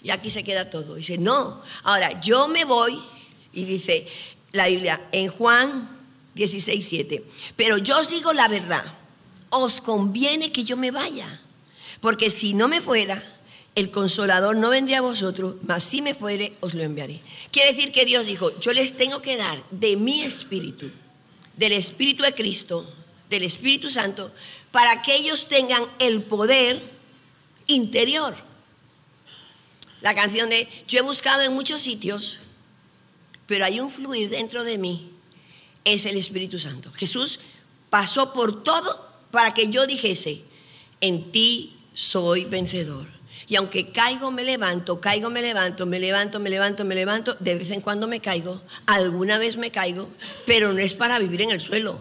Y 0.00 0.10
aquí 0.10 0.30
se 0.30 0.44
queda 0.44 0.70
todo. 0.70 0.94
Dice, 0.94 1.18
no, 1.18 1.60
ahora 1.82 2.20
yo 2.20 2.46
me 2.46 2.64
voy. 2.64 3.02
Y 3.52 3.64
dice 3.64 4.06
la 4.52 4.68
Biblia 4.68 5.08
en 5.10 5.30
Juan 5.30 5.88
16, 6.34 6.86
7. 6.86 7.24
Pero 7.56 7.78
yo 7.78 7.98
os 7.98 8.08
digo 8.08 8.32
la 8.32 8.46
verdad, 8.46 8.84
os 9.50 9.80
conviene 9.80 10.52
que 10.52 10.62
yo 10.62 10.76
me 10.76 10.92
vaya. 10.92 11.40
Porque 12.00 12.30
si 12.30 12.54
no 12.54 12.68
me 12.68 12.80
fuera, 12.80 13.37
el 13.74 13.90
consolador 13.90 14.56
no 14.56 14.70
vendría 14.70 14.98
a 14.98 15.02
vosotros, 15.02 15.56
mas 15.62 15.84
si 15.84 16.02
me 16.02 16.14
fuere, 16.14 16.54
os 16.60 16.74
lo 16.74 16.82
enviaré. 16.82 17.20
Quiere 17.52 17.72
decir 17.72 17.92
que 17.92 18.04
Dios 18.04 18.26
dijo, 18.26 18.58
yo 18.60 18.72
les 18.72 18.96
tengo 18.96 19.22
que 19.22 19.36
dar 19.36 19.62
de 19.70 19.96
mi 19.96 20.22
espíritu, 20.22 20.90
del 21.56 21.72
espíritu 21.72 22.22
de 22.24 22.34
Cristo, 22.34 22.92
del 23.30 23.42
Espíritu 23.42 23.90
Santo, 23.90 24.32
para 24.70 25.02
que 25.02 25.14
ellos 25.14 25.48
tengan 25.48 25.84
el 25.98 26.22
poder 26.22 26.82
interior. 27.66 28.34
La 30.00 30.14
canción 30.14 30.48
de, 30.48 30.68
yo 30.86 30.98
he 30.98 31.02
buscado 31.02 31.42
en 31.42 31.52
muchos 31.52 31.82
sitios, 31.82 32.38
pero 33.46 33.64
hay 33.64 33.80
un 33.80 33.90
fluir 33.90 34.30
dentro 34.30 34.64
de 34.64 34.78
mí, 34.78 35.10
es 35.84 36.06
el 36.06 36.16
Espíritu 36.16 36.58
Santo. 36.60 36.92
Jesús 36.92 37.40
pasó 37.90 38.32
por 38.32 38.62
todo 38.62 39.08
para 39.30 39.54
que 39.54 39.68
yo 39.68 39.86
dijese, 39.86 40.42
en 41.00 41.30
ti 41.32 41.76
soy 41.94 42.44
vencedor. 42.44 43.17
Y 43.48 43.56
aunque 43.56 43.90
caigo, 43.90 44.30
me 44.30 44.44
levanto, 44.44 45.00
caigo, 45.00 45.30
me 45.30 45.40
levanto, 45.40 45.86
me 45.86 45.98
levanto, 45.98 46.38
me 46.38 46.50
levanto, 46.50 46.84
me 46.84 46.94
levanto, 46.94 47.36
de 47.40 47.54
vez 47.54 47.70
en 47.70 47.80
cuando 47.80 48.06
me 48.06 48.20
caigo, 48.20 48.60
alguna 48.84 49.38
vez 49.38 49.56
me 49.56 49.70
caigo, 49.70 50.10
pero 50.44 50.74
no 50.74 50.80
es 50.80 50.92
para 50.92 51.18
vivir 51.18 51.40
en 51.40 51.50
el 51.50 51.60
suelo. 51.60 51.98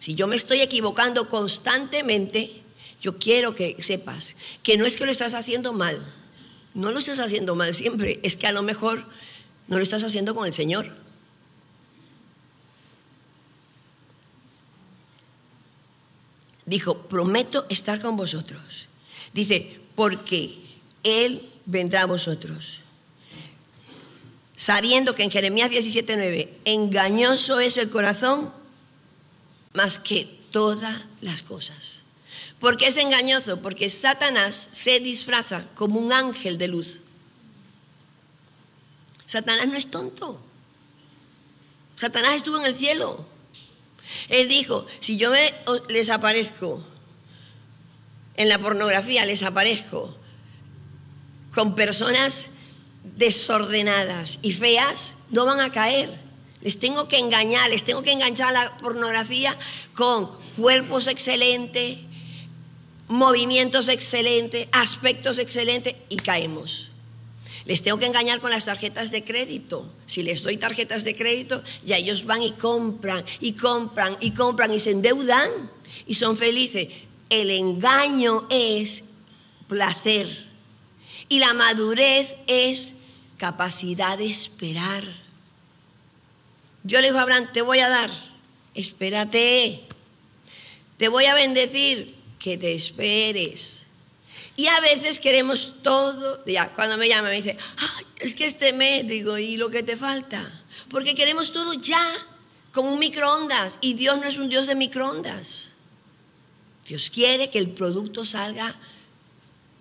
Si 0.00 0.16
yo 0.16 0.26
me 0.26 0.34
estoy 0.34 0.60
equivocando 0.60 1.28
constantemente, 1.28 2.60
yo 3.00 3.18
quiero 3.18 3.54
que 3.54 3.80
sepas 3.80 4.34
que 4.64 4.76
no 4.76 4.84
es 4.84 4.96
que 4.96 5.06
lo 5.06 5.12
estás 5.12 5.34
haciendo 5.34 5.72
mal, 5.72 6.00
no 6.74 6.90
lo 6.90 6.98
estás 6.98 7.20
haciendo 7.20 7.54
mal 7.54 7.72
siempre, 7.72 8.18
es 8.24 8.36
que 8.36 8.48
a 8.48 8.52
lo 8.52 8.62
mejor 8.62 9.06
no 9.68 9.76
lo 9.76 9.84
estás 9.84 10.02
haciendo 10.02 10.34
con 10.34 10.46
el 10.46 10.52
Señor. 10.52 10.90
Dijo, 16.66 16.98
prometo 17.02 17.64
estar 17.68 18.00
con 18.00 18.16
vosotros. 18.16 18.88
Dice, 19.32 19.81
porque 19.94 20.58
Él 21.02 21.48
vendrá 21.66 22.02
a 22.02 22.06
vosotros. 22.06 22.80
Sabiendo 24.56 25.14
que 25.14 25.24
en 25.24 25.30
Jeremías 25.30 25.70
17:9, 25.70 26.48
engañoso 26.64 27.60
es 27.60 27.76
el 27.76 27.90
corazón 27.90 28.52
más 29.72 29.98
que 29.98 30.24
todas 30.50 31.02
las 31.20 31.42
cosas. 31.42 32.00
¿Por 32.60 32.76
qué 32.76 32.86
es 32.86 32.96
engañoso? 32.96 33.60
Porque 33.60 33.90
Satanás 33.90 34.68
se 34.70 35.00
disfraza 35.00 35.66
como 35.74 35.98
un 35.98 36.12
ángel 36.12 36.58
de 36.58 36.68
luz. 36.68 37.00
Satanás 39.26 39.66
no 39.66 39.76
es 39.76 39.90
tonto. 39.90 40.40
Satanás 41.96 42.36
estuvo 42.36 42.58
en 42.58 42.66
el 42.66 42.76
cielo. 42.76 43.26
Él 44.28 44.48
dijo, 44.48 44.86
si 45.00 45.16
yo 45.16 45.30
me, 45.30 45.54
les 45.88 46.10
aparezco 46.10 46.84
en 48.36 48.48
la 48.48 48.58
pornografía, 48.58 49.24
les 49.24 49.42
aparezco 49.42 50.16
con 51.54 51.74
personas 51.74 52.48
desordenadas 53.16 54.38
y 54.42 54.52
feas, 54.52 55.16
no 55.30 55.44
van 55.44 55.60
a 55.60 55.70
caer. 55.70 56.20
Les 56.62 56.78
tengo 56.78 57.08
que 57.08 57.18
engañar, 57.18 57.70
les 57.70 57.84
tengo 57.84 58.02
que 58.02 58.12
enganchar 58.12 58.48
a 58.56 58.64
la 58.64 58.76
pornografía 58.78 59.56
con 59.94 60.30
cuerpos 60.56 61.08
excelentes, 61.08 61.98
movimientos 63.08 63.88
excelentes, 63.88 64.68
aspectos 64.72 65.38
excelentes 65.38 65.96
y 66.08 66.16
caemos. 66.16 66.88
Les 67.64 67.82
tengo 67.82 67.98
que 67.98 68.06
engañar 68.06 68.40
con 68.40 68.50
las 68.50 68.64
tarjetas 68.64 69.10
de 69.10 69.24
crédito. 69.24 69.92
Si 70.06 70.22
les 70.22 70.42
doy 70.42 70.56
tarjetas 70.56 71.04
de 71.04 71.14
crédito, 71.14 71.62
ya 71.84 71.96
ellos 71.96 72.24
van 72.24 72.42
y 72.42 72.52
compran, 72.52 73.24
y 73.40 73.52
compran, 73.52 74.16
y 74.20 74.32
compran, 74.32 74.72
y 74.72 74.80
se 74.80 74.90
endeudan, 74.90 75.48
y 76.06 76.14
son 76.14 76.36
felices. 76.36 76.88
El 77.32 77.50
engaño 77.50 78.46
es 78.50 79.04
placer. 79.66 80.46
Y 81.30 81.38
la 81.38 81.54
madurez 81.54 82.36
es 82.46 82.92
capacidad 83.38 84.18
de 84.18 84.26
esperar. 84.26 85.02
Yo 86.84 87.00
le 87.00 87.06
digo 87.06 87.18
a 87.18 87.22
Abraham, 87.22 87.48
te 87.50 87.62
voy 87.62 87.78
a 87.78 87.88
dar, 87.88 88.10
espérate. 88.74 89.80
Te 90.98 91.08
voy 91.08 91.24
a 91.24 91.34
bendecir, 91.34 92.14
que 92.38 92.58
te 92.58 92.74
esperes. 92.74 93.84
Y 94.54 94.66
a 94.66 94.80
veces 94.80 95.18
queremos 95.18 95.72
todo, 95.82 96.44
ya 96.44 96.68
cuando 96.74 96.98
me 96.98 97.08
llama 97.08 97.30
me 97.30 97.36
dice, 97.36 97.56
es 98.18 98.34
que 98.34 98.44
este 98.44 98.74
mes, 98.74 99.08
digo, 99.08 99.38
¿y 99.38 99.56
lo 99.56 99.70
que 99.70 99.82
te 99.82 99.96
falta? 99.96 100.62
Porque 100.90 101.14
queremos 101.14 101.50
todo 101.50 101.72
ya, 101.72 102.06
como 102.72 102.92
un 102.92 102.98
microondas, 102.98 103.78
y 103.80 103.94
Dios 103.94 104.18
no 104.18 104.24
es 104.24 104.36
un 104.36 104.50
Dios 104.50 104.66
de 104.66 104.74
microondas. 104.74 105.71
Dios 106.92 107.08
quiere 107.08 107.48
que 107.48 107.58
el 107.58 107.70
producto 107.70 108.26
salga 108.26 108.76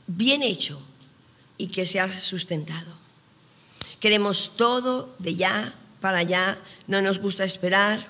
bien 0.08 0.44
hecho 0.44 0.82
y 1.58 1.68
que 1.68 1.86
sea 1.86 2.22
sustentado. 2.22 2.96
Queremos 4.00 4.56
todo 4.56 5.14
de 5.20 5.36
ya 5.36 5.76
para 6.00 6.20
allá, 6.20 6.58
no 6.88 7.02
nos 7.02 7.20
gusta 7.20 7.44
esperar, 7.44 8.08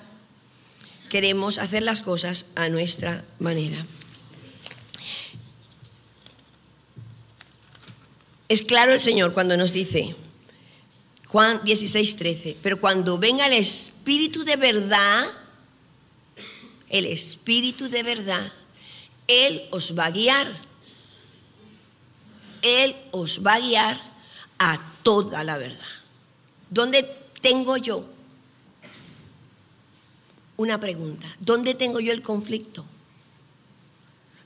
queremos 1.10 1.58
hacer 1.58 1.82
las 1.82 2.00
cosas 2.00 2.46
a 2.54 2.68
nuestra 2.68 3.24
manera. 3.40 3.84
Es 8.48 8.62
claro 8.62 8.92
el 8.92 9.00
Señor 9.00 9.32
cuando 9.32 9.56
nos 9.56 9.72
dice, 9.72 10.14
Juan 11.26 11.60
16, 11.64 12.16
13, 12.18 12.56
pero 12.62 12.80
cuando 12.80 13.18
venga 13.18 13.46
el 13.46 13.54
Espíritu 13.54 14.44
de 14.44 14.54
verdad, 14.54 15.26
el 16.88 17.06
Espíritu 17.06 17.88
de 17.88 18.04
verdad, 18.04 18.52
Él 19.32 19.66
os 19.70 19.98
va 19.98 20.06
a 20.06 20.10
guiar. 20.10 20.52
Él 22.60 22.94
os 23.12 23.40
va 23.44 23.54
a 23.54 23.60
guiar 23.60 24.00
a 24.58 24.78
toda 25.02 25.42
la 25.42 25.56
verdad. 25.56 25.92
¿Dónde 26.68 27.02
tengo 27.40 27.78
yo? 27.78 28.04
Una 30.58 30.78
pregunta. 30.78 31.34
¿Dónde 31.40 31.74
tengo 31.74 31.98
yo 31.98 32.12
el 32.12 32.20
conflicto? 32.20 32.84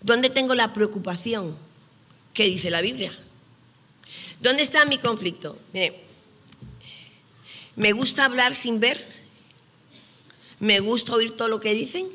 ¿Dónde 0.01 0.31
tengo 0.31 0.55
la 0.55 0.73
preocupación? 0.73 1.57
¿Qué 2.33 2.45
dice 2.45 2.71
la 2.71 2.81
Biblia? 2.81 3.19
¿Dónde 4.41 4.63
está 4.63 4.85
mi 4.85 4.99
conflicto? 4.99 5.59
Mire, 5.73 6.01
me 7.75 7.93
gusta 7.93 8.25
hablar 8.25 8.55
sin 8.55 8.79
ver. 8.79 9.05
Me 10.61 10.79
gusta 10.79 11.13
oír 11.15 11.37
todo 11.37 11.49
lo 11.49 11.59
que 11.59 11.75
dicen. 11.75 12.09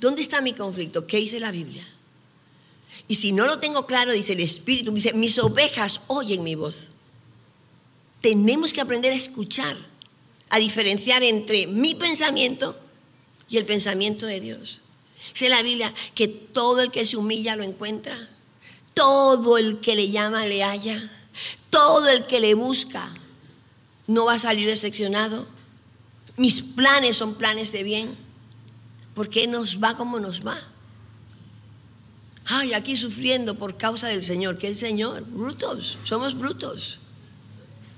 ¿Dónde 0.00 0.22
está 0.22 0.40
mi 0.40 0.54
conflicto? 0.54 1.06
¿Qué 1.06 1.18
dice 1.18 1.38
la 1.38 1.52
Biblia? 1.52 1.86
Y 3.08 3.16
si 3.16 3.32
no 3.32 3.46
lo 3.46 3.58
tengo 3.58 3.86
claro, 3.86 4.12
dice 4.12 4.32
el 4.32 4.40
Espíritu, 4.40 4.92
dice, 4.92 5.12
mis 5.12 5.38
ovejas 5.38 6.00
oyen 6.08 6.42
mi 6.42 6.54
voz. 6.54 6.88
Tenemos 8.20 8.72
que 8.72 8.80
aprender 8.80 9.12
a 9.12 9.16
escuchar, 9.16 9.76
a 10.48 10.58
diferenciar 10.58 11.22
entre 11.22 11.66
mi 11.66 11.94
pensamiento 11.94 12.78
y 13.48 13.58
el 13.58 13.64
pensamiento 13.64 14.26
de 14.26 14.40
Dios. 14.40 14.80
Dice 15.32 15.48
la 15.48 15.62
Biblia 15.62 15.94
que 16.14 16.26
todo 16.26 16.80
el 16.80 16.90
que 16.90 17.06
se 17.06 17.16
humilla 17.16 17.56
lo 17.56 17.62
encuentra, 17.62 18.28
todo 18.94 19.58
el 19.58 19.80
que 19.80 19.94
le 19.94 20.10
llama 20.10 20.46
le 20.46 20.62
halla. 20.64 21.10
Todo 21.70 22.08
el 22.08 22.26
que 22.26 22.40
le 22.40 22.54
busca 22.54 23.12
no 24.06 24.24
va 24.24 24.34
a 24.34 24.38
salir 24.38 24.66
decepcionado. 24.66 25.46
Mis 26.36 26.60
planes 26.62 27.18
son 27.18 27.34
planes 27.34 27.72
de 27.72 27.82
bien. 27.82 28.16
¿Por 29.14 29.28
qué 29.28 29.46
nos 29.46 29.82
va 29.82 29.96
como 29.96 30.20
nos 30.20 30.46
va? 30.46 30.58
Ay, 32.46 32.74
aquí 32.74 32.96
sufriendo 32.96 33.56
por 33.56 33.76
causa 33.76 34.08
del 34.08 34.22
Señor. 34.22 34.56
¿Qué 34.58 34.68
es 34.68 34.74
el 34.74 34.88
Señor? 34.88 35.24
Brutos, 35.24 35.98
somos 36.04 36.38
brutos. 36.38 36.98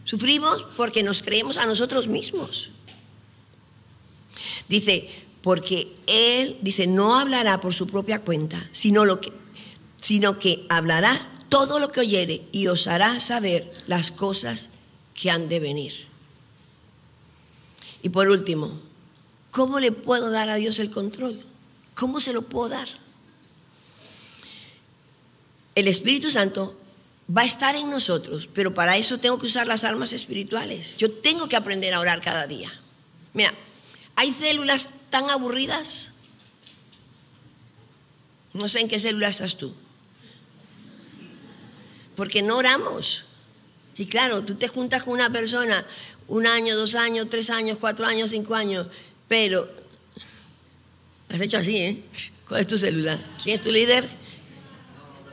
Sufrimos 0.04 0.66
porque 0.76 1.02
nos 1.02 1.22
creemos 1.22 1.58
a 1.58 1.66
nosotros 1.66 2.08
mismos. 2.08 2.70
Dice, 4.68 5.10
porque 5.42 5.94
Él, 6.06 6.56
dice, 6.62 6.86
no 6.86 7.18
hablará 7.18 7.60
por 7.60 7.74
su 7.74 7.86
propia 7.86 8.20
cuenta, 8.20 8.68
sino, 8.72 9.04
lo 9.04 9.20
que, 9.20 9.32
sino 10.00 10.38
que 10.38 10.66
hablará 10.70 11.28
todo 11.50 11.78
lo 11.78 11.90
que 11.92 12.00
oyere 12.00 12.46
y 12.50 12.68
os 12.68 12.86
hará 12.86 13.20
saber 13.20 13.72
las 13.86 14.10
cosas 14.10 14.70
que 15.14 15.30
han 15.30 15.50
de 15.50 15.60
venir. 15.60 16.06
Y 18.02 18.08
por 18.08 18.28
último, 18.28 18.80
¿cómo 19.50 19.78
le 19.80 19.92
puedo 19.92 20.30
dar 20.30 20.48
a 20.48 20.56
Dios 20.56 20.78
el 20.78 20.90
control? 20.90 21.40
¿Cómo 21.94 22.20
se 22.20 22.32
lo 22.32 22.42
puedo 22.42 22.70
dar? 22.70 22.88
El 25.78 25.86
Espíritu 25.86 26.32
Santo 26.32 26.76
va 27.34 27.42
a 27.42 27.44
estar 27.44 27.76
en 27.76 27.88
nosotros, 27.88 28.48
pero 28.52 28.74
para 28.74 28.96
eso 28.96 29.18
tengo 29.18 29.38
que 29.38 29.46
usar 29.46 29.68
las 29.68 29.84
armas 29.84 30.12
espirituales. 30.12 30.96
Yo 30.96 31.12
tengo 31.12 31.48
que 31.48 31.54
aprender 31.54 31.94
a 31.94 32.00
orar 32.00 32.20
cada 32.20 32.48
día. 32.48 32.72
Mira, 33.32 33.54
hay 34.16 34.32
células 34.32 34.88
tan 35.08 35.30
aburridas. 35.30 36.10
No 38.52 38.68
sé 38.68 38.80
en 38.80 38.88
qué 38.88 38.98
célula 38.98 39.28
estás 39.28 39.56
tú. 39.56 39.72
Porque 42.16 42.42
no 42.42 42.56
oramos. 42.56 43.22
Y 43.96 44.06
claro, 44.06 44.42
tú 44.42 44.56
te 44.56 44.66
juntas 44.66 45.04
con 45.04 45.12
una 45.12 45.30
persona 45.30 45.86
un 46.26 46.48
año, 46.48 46.76
dos 46.76 46.96
años, 46.96 47.28
tres 47.30 47.50
años, 47.50 47.78
cuatro 47.78 48.04
años, 48.04 48.30
cinco 48.30 48.56
años, 48.56 48.88
pero 49.28 49.68
has 51.28 51.40
hecho 51.40 51.58
así, 51.58 51.76
¿eh? 51.76 52.02
¿Cuál 52.48 52.62
es 52.62 52.66
tu 52.66 52.76
célula? 52.76 53.20
¿Quién 53.40 53.56
es 53.56 53.62
tu 53.62 53.70
líder? 53.70 54.08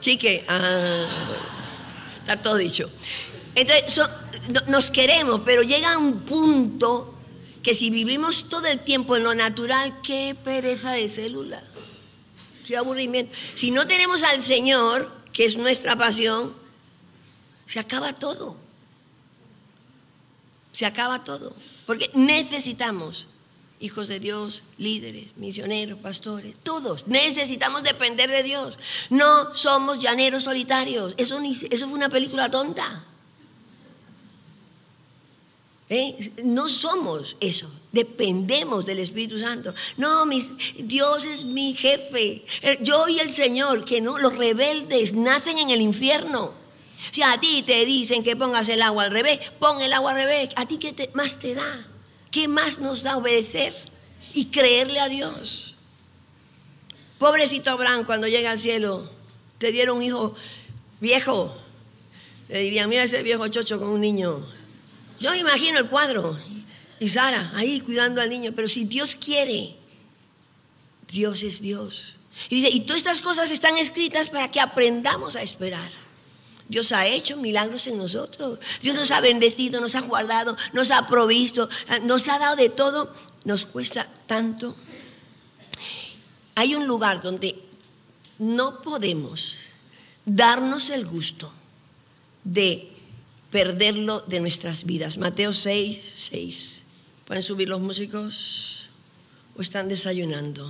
Chique. 0.02 0.46
Ah, 0.48 1.08
está 2.20 2.42
todo 2.42 2.58
dicho. 2.58 2.90
Entonces, 3.56 4.02
nos 4.68 4.90
queremos, 4.90 5.42
pero 5.46 5.64
llega 5.64 5.98
un 5.98 6.22
punto 6.22 7.14
que 7.64 7.74
si 7.74 7.90
vivimos 7.90 8.50
todo 8.50 8.68
el 8.68 8.80
tiempo 8.80 9.16
en 9.16 9.24
lo 9.24 9.34
natural, 9.34 10.02
qué 10.04 10.36
pereza 10.44 10.92
de 10.92 11.10
célula, 11.10 11.64
qué 12.68 12.78
aburrimiento. 12.78 13.36
Si 13.56 13.72
no 13.72 13.88
tenemos 13.88 14.24
al 14.24 14.44
Señor, 14.44 15.12
que 15.34 15.46
es 15.46 15.58
nuestra 15.58 15.96
pasión, 15.96 16.54
se 17.66 17.80
acaba 17.80 18.14
todo. 18.14 18.56
Se 20.72 20.86
acaba 20.86 21.24
todo. 21.24 21.56
Porque 21.86 22.12
necesitamos 22.14 23.28
hijos 23.86 24.08
de 24.08 24.20
Dios, 24.20 24.64
líderes, 24.78 25.28
misioneros, 25.38 26.00
pastores, 26.00 26.56
todos. 26.64 27.08
Necesitamos 27.08 27.84
depender 27.84 28.30
de 28.30 28.44
Dios. 28.44 28.78
No 29.10 29.56
somos 29.56 30.00
llaneros 30.00 30.44
solitarios. 30.44 31.14
Eso, 31.18 31.40
eso 31.40 31.88
fue 31.88 31.98
una 31.98 32.10
película 32.10 32.50
tonta. 32.50 33.06
¿Eh? 35.88 36.32
No 36.44 36.68
somos 36.68 37.38
eso, 37.40 37.72
dependemos 37.92 38.88
del 38.88 39.00
Espíritu 39.00 39.40
Santo. 39.40 39.74
No, 39.98 40.26
Dios 40.78 41.26
es 41.26 41.46
mi 41.46 41.76
jefe. 41.76 42.44
Yo 42.82 43.08
y 43.08 43.20
el 43.20 43.32
Señor, 43.32 43.86
que 43.86 44.02
no, 44.02 44.18
los 44.18 44.36
rebeldes 44.36 45.14
nacen 45.14 45.60
en 45.60 45.70
el 45.70 45.82
infierno. 45.82 46.54
Si 47.12 47.22
a 47.22 47.40
ti 47.40 47.64
te 47.64 47.86
dicen 47.86 48.24
que 48.24 48.36
pongas 48.36 48.68
el 48.68 48.82
agua 48.82 49.04
al 49.04 49.12
revés, 49.12 49.40
pon 49.60 49.80
el 49.80 49.94
agua 49.94 50.12
al 50.12 50.18
revés. 50.18 50.50
¿A 50.56 50.66
ti 50.66 50.78
qué 50.80 51.12
más 51.14 51.38
te 51.38 51.54
da? 51.54 51.88
¿Qué 52.36 52.50
más 52.50 52.80
nos 52.80 53.02
da 53.02 53.16
obedecer 53.16 53.74
y 54.34 54.48
creerle 54.48 55.00
a 55.00 55.08
Dios? 55.08 55.74
Pobrecito 57.18 57.70
Abraham, 57.70 58.04
cuando 58.04 58.28
llega 58.28 58.52
al 58.52 58.60
cielo, 58.60 59.10
te 59.58 59.72
dieron 59.72 60.00
un 60.00 60.04
hijo 60.04 60.36
viejo. 61.00 61.58
Le 62.50 62.60
dirían, 62.60 62.90
mira 62.90 63.04
ese 63.04 63.24
viejo 63.24 63.48
chocho 63.48 63.80
con 63.80 63.88
un 63.88 64.02
niño. 64.02 64.46
Yo 65.18 65.32
me 65.32 65.38
imagino 65.38 65.80
el 65.80 65.88
cuadro. 65.88 66.38
Y 67.00 67.08
Sara 67.08 67.54
ahí 67.56 67.80
cuidando 67.80 68.22
al 68.22 68.30
niño. 68.30 68.52
Pero 68.54 68.68
si 68.68 68.84
Dios 68.84 69.16
quiere, 69.16 69.78
Dios 71.08 71.42
es 71.42 71.62
Dios. 71.62 72.16
Y 72.50 72.56
dice, 72.56 72.70
y 72.70 72.82
todas 72.82 72.98
estas 72.98 73.22
cosas 73.22 73.50
están 73.50 73.78
escritas 73.78 74.28
para 74.28 74.52
que 74.52 74.60
aprendamos 74.60 75.38
a 75.38 75.42
esperar. 75.42 75.90
Dios 76.68 76.92
ha 76.92 77.08
hecho 77.08 77.38
milagros 77.38 77.86
en 77.88 77.98
nosotros. 77.98 78.60
Dios 78.82 78.96
nos 78.96 79.12
ha 79.12 79.22
bendecido, 79.22 79.80
nos 79.80 79.96
ha 79.96 80.02
guardado, 80.02 80.58
nos 80.74 80.92
ha 80.92 81.08
provisto, 81.08 81.70
eh, 81.90 82.00
nos 82.02 82.28
ha 82.28 82.40
dado 82.40 82.56
de 82.56 82.70
todo. 82.70 83.14
Nos 83.44 83.66
cuesta 83.66 84.08
tanto. 84.26 84.76
Hay 86.56 86.74
un 86.74 86.88
lugar 86.88 87.22
donde 87.22 87.62
no 88.40 88.82
podemos 88.82 89.56
darnos 90.26 90.90
el 90.90 91.06
gusto 91.06 91.52
de 92.44 92.92
perderlo 93.52 94.22
de 94.22 94.40
nuestras 94.40 94.86
vidas. 94.86 95.18
Mateo 95.18 95.54
6, 95.54 96.02
6. 96.14 96.84
¿Pueden 97.26 97.44
subir 97.44 97.70
los 97.70 97.82
músicos? 97.82 98.90
¿O 99.56 99.62
están 99.62 99.88
desayunando? 99.88 100.68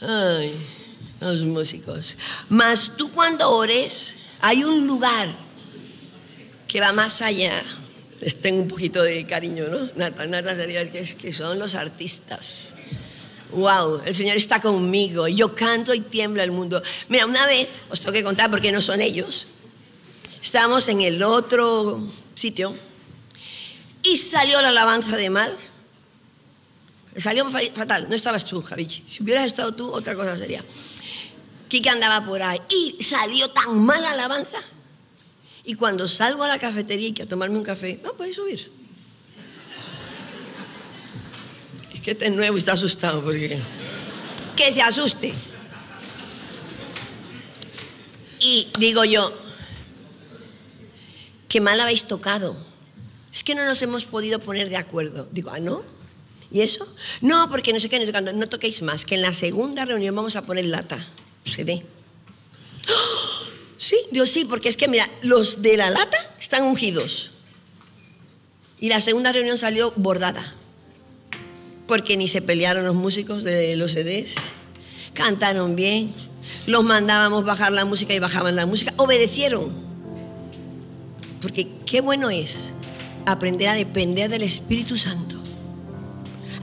Ay 0.00 0.77
los 1.20 1.40
músicos. 1.40 2.16
Mas 2.48 2.96
tú 2.96 3.10
cuando 3.12 3.50
ores, 3.50 4.14
hay 4.40 4.64
un 4.64 4.86
lugar 4.86 5.28
que 6.66 6.80
va 6.80 6.92
más 6.92 7.22
allá. 7.22 7.62
Les 8.20 8.40
tengo 8.40 8.62
un 8.62 8.68
poquito 8.68 9.02
de 9.02 9.26
cariño, 9.26 9.68
¿no? 9.68 9.90
Nata, 9.94 10.26
Nata 10.26 10.56
que, 10.56 11.00
es, 11.00 11.14
que 11.14 11.32
son 11.32 11.58
los 11.58 11.74
artistas. 11.74 12.74
Wow, 13.52 14.02
el 14.04 14.14
Señor 14.14 14.36
está 14.36 14.60
conmigo. 14.60 15.26
Yo 15.28 15.54
canto 15.54 15.94
y 15.94 16.00
tiembla 16.00 16.44
el 16.44 16.50
mundo. 16.50 16.82
Mira, 17.08 17.26
una 17.26 17.46
vez, 17.46 17.68
os 17.88 18.00
tengo 18.00 18.12
que 18.12 18.22
contar 18.22 18.50
porque 18.50 18.72
no 18.72 18.82
son 18.82 19.00
ellos. 19.00 19.46
Estábamos 20.42 20.88
en 20.88 21.00
el 21.00 21.22
otro 21.22 22.00
sitio 22.34 22.76
y 24.02 24.16
salió 24.16 24.60
la 24.62 24.68
alabanza 24.68 25.16
de 25.16 25.30
mal. 25.30 25.54
Salió 27.16 27.48
fatal, 27.50 28.08
no 28.08 28.14
estabas 28.14 28.44
tú, 28.44 28.62
Javichi. 28.62 29.02
Si 29.06 29.22
hubieras 29.22 29.46
estado 29.46 29.72
tú, 29.72 29.90
otra 29.90 30.14
cosa 30.14 30.36
sería. 30.36 30.62
Kike 31.68 31.90
andaba 31.90 32.24
por 32.24 32.42
ahí 32.42 32.60
y 32.70 33.02
salió 33.02 33.50
tan 33.50 33.84
mala 33.84 34.12
alabanza. 34.12 34.58
Y 35.64 35.74
cuando 35.74 36.08
salgo 36.08 36.44
a 36.44 36.48
la 36.48 36.58
cafetería 36.58 37.08
y 37.08 37.12
quiero 37.12 37.28
tomarme 37.28 37.58
un 37.58 37.64
café, 37.64 38.00
no, 38.02 38.14
puedes 38.14 38.36
subir. 38.36 38.72
Es 41.94 42.00
que 42.00 42.12
este 42.12 42.26
es 42.26 42.32
nuevo 42.32 42.56
y 42.56 42.60
está 42.60 42.72
asustado 42.72 43.22
porque... 43.22 43.58
Que 44.56 44.72
se 44.72 44.80
asuste. 44.80 45.34
Y 48.40 48.68
digo 48.78 49.04
yo, 49.04 49.32
qué 51.48 51.60
mal 51.60 51.78
habéis 51.80 52.04
tocado. 52.04 52.56
Es 53.32 53.44
que 53.44 53.54
no 53.54 53.64
nos 53.66 53.82
hemos 53.82 54.06
podido 54.06 54.38
poner 54.38 54.70
de 54.70 54.76
acuerdo. 54.76 55.28
Digo, 55.32 55.50
ah, 55.50 55.60
¿no? 55.60 55.82
¿Y 56.50 56.62
eso? 56.62 56.88
No, 57.20 57.50
porque 57.50 57.74
no 57.74 57.80
sé 57.80 57.90
qué, 57.90 57.98
no 57.98 58.06
sé 58.06 58.12
cuándo. 58.12 58.32
No 58.32 58.48
toquéis 58.48 58.80
más, 58.80 59.04
que 59.04 59.16
en 59.16 59.22
la 59.22 59.34
segunda 59.34 59.84
reunión 59.84 60.16
vamos 60.16 60.34
a 60.34 60.46
poner 60.46 60.64
lata 60.64 61.06
se 61.48 61.64
ve. 61.64 61.82
Sí, 63.76 63.96
Dios 64.10 64.30
sí, 64.30 64.44
porque 64.44 64.68
es 64.68 64.76
que 64.76 64.88
mira, 64.88 65.08
los 65.22 65.62
de 65.62 65.76
la 65.76 65.90
lata 65.90 66.18
están 66.40 66.64
ungidos. 66.64 67.30
Y 68.80 68.88
la 68.88 69.00
segunda 69.00 69.32
reunión 69.32 69.58
salió 69.58 69.92
bordada. 69.96 70.54
Porque 71.86 72.16
ni 72.16 72.28
se 72.28 72.42
pelearon 72.42 72.84
los 72.84 72.94
músicos 72.94 73.44
de 73.44 73.76
los 73.76 73.92
CDs. 73.92 74.34
Cantaron 75.14 75.74
bien. 75.74 76.14
Los 76.66 76.84
mandábamos 76.84 77.44
bajar 77.44 77.72
la 77.72 77.84
música 77.84 78.14
y 78.14 78.18
bajaban 78.18 78.56
la 78.56 78.66
música. 78.66 78.92
Obedecieron. 78.96 79.72
Porque 81.40 81.68
qué 81.86 82.00
bueno 82.00 82.30
es 82.30 82.70
aprender 83.26 83.68
a 83.68 83.74
depender 83.74 84.28
del 84.28 84.42
Espíritu 84.42 84.98
Santo 84.98 85.38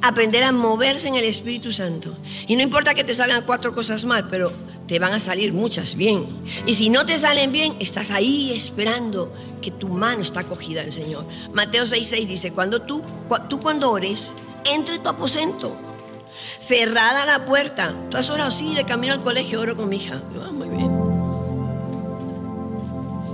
aprender 0.08 0.44
a 0.44 0.52
moverse 0.52 1.08
en 1.08 1.16
el 1.16 1.24
Espíritu 1.24 1.74
Santo. 1.74 2.16
Y 2.48 2.56
no 2.56 2.62
importa 2.62 2.94
que 2.94 3.04
te 3.04 3.16
salgan 3.16 3.44
cuatro 3.44 3.74
cosas 3.74 4.06
mal, 4.06 4.28
pero 4.30 4.52
te 4.88 5.00
van 5.00 5.14
a 5.14 5.20
salir 5.20 5.54
muchas 5.54 5.96
bien. 5.96 6.26
Y 6.66 6.76
si 6.76 6.90
no 6.90 7.06
te 7.06 7.18
salen 7.18 7.52
bien, 7.52 7.76
estás 7.80 8.12
ahí 8.12 8.52
esperando 8.52 9.34
que 9.62 9.72
tu 9.72 9.90
mano 9.90 10.22
está 10.22 10.44
cogida 10.44 10.82
el 10.82 10.92
Señor. 10.92 11.26
Mateo 11.54 11.86
6:6 11.86 12.28
dice, 12.28 12.52
cuando 12.52 12.82
tú, 12.82 13.02
tú 13.50 13.60
cuando 13.60 13.90
ores, 13.92 14.32
entre 14.66 15.00
tu 15.00 15.10
aposento, 15.10 15.76
cerrada 16.60 17.26
la 17.26 17.46
puerta. 17.46 17.96
Tú 18.10 18.18
has 18.18 18.30
orado, 18.30 18.52
sí, 18.52 18.76
de 18.76 18.86
camino 18.86 19.14
al 19.14 19.22
colegio, 19.22 19.62
oro 19.62 19.76
con 19.76 19.90
mi 19.90 19.98
hija. 19.98 20.22
Ah, 20.44 20.52
muy 20.52 20.70
bien. 20.70 20.90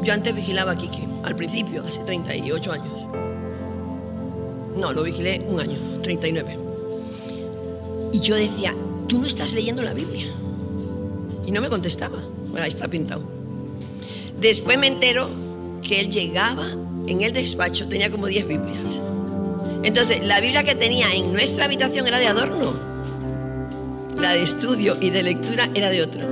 Yo 0.04 0.14
antes 0.14 0.34
vigilaba 0.34 0.72
a 0.72 0.78
Kike, 0.78 1.08
al 1.24 1.36
principio, 1.36 1.84
hace 1.86 2.04
38 2.04 2.72
años. 2.72 2.94
No, 4.78 4.94
lo 4.94 5.04
vigilé 5.04 5.46
un 5.48 5.60
año, 5.60 5.78
39. 6.02 6.58
Y 8.14 8.20
yo 8.20 8.36
decía, 8.36 8.76
tú 9.08 9.20
no 9.20 9.28
estás 9.28 9.54
leyendo 9.54 9.84
la 9.84 9.94
Biblia. 9.94 10.28
No 11.52 11.62
me 11.62 11.70
contestaba. 11.70 12.18
Bueno, 12.48 12.64
ahí 12.64 12.70
está 12.70 12.88
pintado. 12.88 13.24
Después 14.40 14.78
me 14.78 14.88
entero 14.88 15.30
que 15.82 16.00
él 16.00 16.10
llegaba 16.10 16.68
en 17.08 17.22
el 17.22 17.34
despacho, 17.34 17.88
tenía 17.88 18.10
como 18.10 18.28
10 18.28 18.48
Biblias. 18.48 19.02
Entonces, 19.84 20.24
la 20.24 20.40
Biblia 20.40 20.64
que 20.64 20.76
tenía 20.76 21.14
en 21.14 21.34
nuestra 21.34 21.66
habitación 21.66 22.08
era 22.08 22.20
de 22.20 22.28
adorno. 22.28 22.74
La 24.16 24.34
de 24.34 24.44
estudio 24.44 24.98
y 25.02 25.10
de 25.10 25.24
lectura 25.24 25.70
era 25.74 25.90
de 25.90 26.04
otra. 26.04 26.28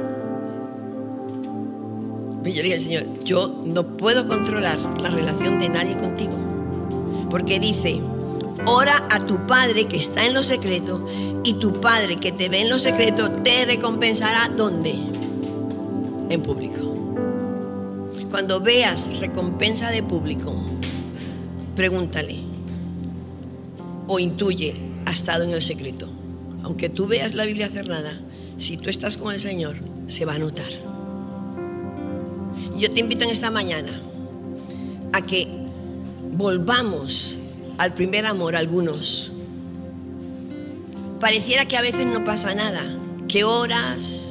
Y 2.46 2.54
yo 2.54 2.64
le 2.64 2.64
dije 2.64 2.76
al 2.76 2.82
Señor, 2.82 3.24
yo 3.24 3.62
no 3.66 3.98
puedo 3.98 4.28
controlar 4.28 4.80
la 5.00 5.10
relación 5.10 5.60
de 5.60 5.70
nadie 5.70 5.98
contigo. 5.98 6.34
Porque 7.30 7.60
dice, 7.60 8.02
ora 8.66 9.08
a 9.10 9.26
tu 9.26 9.46
Padre 9.46 9.88
que 9.88 9.98
está 9.98 10.26
en 10.26 10.34
lo 10.34 10.44
secreto 10.44 11.06
y 11.44 11.56
tu 11.56 11.80
Padre 11.82 12.16
que 12.18 12.32
te 12.32 12.50
ve 12.50 12.62
en 12.62 12.70
lo 12.70 12.80
secreto 12.80 13.30
te 13.32 13.66
recompensará 13.66 14.50
¿dónde? 14.56 15.09
En 16.30 16.42
público. 16.44 16.96
Cuando 18.30 18.60
veas 18.60 19.20
recompensa 19.20 19.90
de 19.90 20.04
público, 20.04 20.54
pregúntale 21.76 22.40
o 24.08 24.20
intuye, 24.20 24.76
ha 25.06 25.12
estado 25.12 25.44
en 25.44 25.52
el 25.52 25.62
secreto. 25.62 26.08
Aunque 26.64 26.90
tú 26.90 27.08
veas 27.08 27.34
la 27.34 27.46
Biblia 27.46 27.70
cerrada, 27.70 28.20
si 28.60 28.78
tú 28.78 28.90
estás 28.90 29.18
con 29.18 29.34
el 29.34 29.40
Señor, 29.40 29.78
se 30.08 30.26
va 30.26 30.36
a 30.36 30.40
notar. 30.40 30.70
Yo 32.78 32.92
te 32.92 33.00
invito 33.00 33.24
en 33.24 33.32
esta 33.32 33.50
mañana 33.50 34.00
a 35.14 35.22
que 35.22 35.48
volvamos 36.32 37.40
al 37.78 37.94
primer 37.94 38.26
amor 38.26 38.56
algunos. 38.56 39.32
Pareciera 41.20 41.66
que 41.66 41.78
a 41.78 41.82
veces 41.82 42.06
no 42.06 42.24
pasa 42.24 42.54
nada, 42.54 42.84
que 43.28 43.44
horas, 43.44 44.29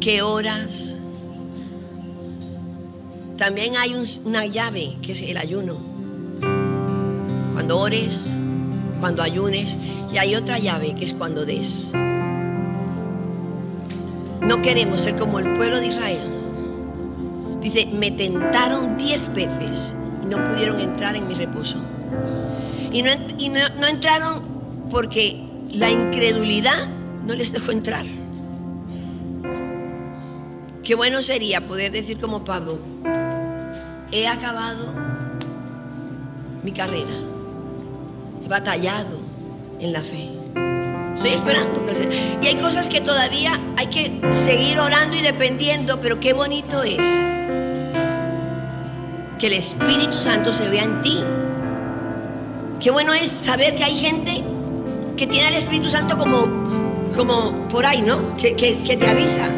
que 0.00 0.22
horas. 0.22 0.94
También 3.36 3.76
hay 3.76 3.94
una 4.24 4.46
llave 4.46 4.96
que 5.02 5.12
es 5.12 5.22
el 5.22 5.36
ayuno. 5.36 5.76
Cuando 7.52 7.78
ores, 7.78 8.30
cuando 9.00 9.22
ayunes, 9.22 9.76
y 10.12 10.18
hay 10.18 10.34
otra 10.34 10.58
llave 10.58 10.94
que 10.94 11.04
es 11.04 11.12
cuando 11.12 11.44
des. 11.44 11.92
No 14.40 14.62
queremos 14.62 15.02
ser 15.02 15.16
como 15.16 15.38
el 15.38 15.52
pueblo 15.54 15.78
de 15.78 15.88
Israel. 15.88 16.22
Dice, 17.60 17.86
me 17.86 18.10
tentaron 18.10 18.96
diez 18.96 19.32
veces 19.34 19.92
y 20.22 20.26
no 20.26 20.42
pudieron 20.48 20.80
entrar 20.80 21.16
en 21.16 21.28
mi 21.28 21.34
reposo. 21.34 21.76
Y 22.90 23.02
no 23.02 23.86
entraron 23.86 24.42
porque 24.90 25.44
la 25.72 25.90
incredulidad 25.90 26.88
no 27.26 27.34
les 27.34 27.52
dejó 27.52 27.72
entrar. 27.72 28.06
Qué 30.88 30.94
bueno 30.94 31.20
sería 31.20 31.60
poder 31.60 31.92
decir 31.92 32.16
como 32.18 32.46
Pablo, 32.46 32.78
he 34.10 34.26
acabado 34.26 34.86
mi 36.62 36.72
carrera, 36.72 37.12
he 38.42 38.48
batallado 38.48 39.20
en 39.80 39.92
la 39.92 40.00
fe. 40.00 40.30
Estoy 41.14 41.32
esperando 41.32 41.84
que 41.84 41.94
se... 41.94 42.08
Y 42.40 42.46
hay 42.46 42.54
cosas 42.54 42.88
que 42.88 43.02
todavía 43.02 43.60
hay 43.76 43.88
que 43.88 44.18
seguir 44.32 44.78
orando 44.78 45.14
y 45.14 45.20
dependiendo, 45.20 46.00
pero 46.00 46.20
qué 46.20 46.32
bonito 46.32 46.82
es 46.82 47.06
que 49.38 49.46
el 49.46 49.52
Espíritu 49.52 50.22
Santo 50.22 50.54
se 50.54 50.70
vea 50.70 50.84
en 50.84 51.02
ti. 51.02 51.22
Qué 52.80 52.90
bueno 52.90 53.12
es 53.12 53.30
saber 53.30 53.74
que 53.74 53.84
hay 53.84 54.00
gente 54.00 54.42
que 55.18 55.26
tiene 55.26 55.48
al 55.48 55.54
Espíritu 55.56 55.90
Santo 55.90 56.16
como, 56.16 57.10
como 57.14 57.68
por 57.68 57.84
ahí, 57.84 58.00
¿no? 58.00 58.38
Que, 58.38 58.56
que 58.56 58.96
te 58.96 59.06
avisa. 59.06 59.50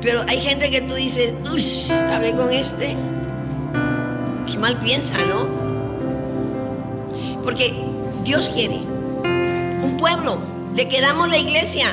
Pero 0.00 0.22
hay 0.28 0.40
gente 0.40 0.70
que 0.70 0.80
tú 0.82 0.94
dices, 0.94 1.32
uff, 1.44 1.90
hablé 1.90 2.32
con 2.32 2.52
este. 2.52 2.96
Qué 4.50 4.58
mal 4.58 4.78
piensa, 4.78 5.14
¿no? 5.24 5.46
Porque 7.42 7.74
Dios 8.24 8.50
quiere 8.50 8.80
un 9.82 9.96
pueblo, 9.98 10.38
le 10.74 10.88
quedamos 10.88 11.28
la 11.28 11.38
iglesia. 11.38 11.88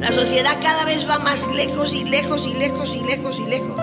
La 0.00 0.12
sociedad 0.12 0.58
cada 0.62 0.84
vez 0.84 1.08
va 1.08 1.18
más 1.18 1.48
lejos 1.54 1.92
y 1.92 2.04
lejos 2.04 2.46
y 2.46 2.54
lejos 2.54 2.94
y 2.94 3.00
lejos 3.00 3.40
y 3.40 3.50
lejos. 3.50 3.80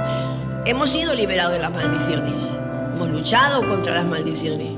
Hemos 0.66 0.90
sido 0.90 1.14
liberados 1.14 1.54
de 1.54 1.60
las 1.60 1.72
maldiciones. 1.72 2.56
Hemos 2.94 3.10
luchado 3.10 3.68
contra 3.68 3.96
las 3.96 4.06
maldiciones. 4.06 4.70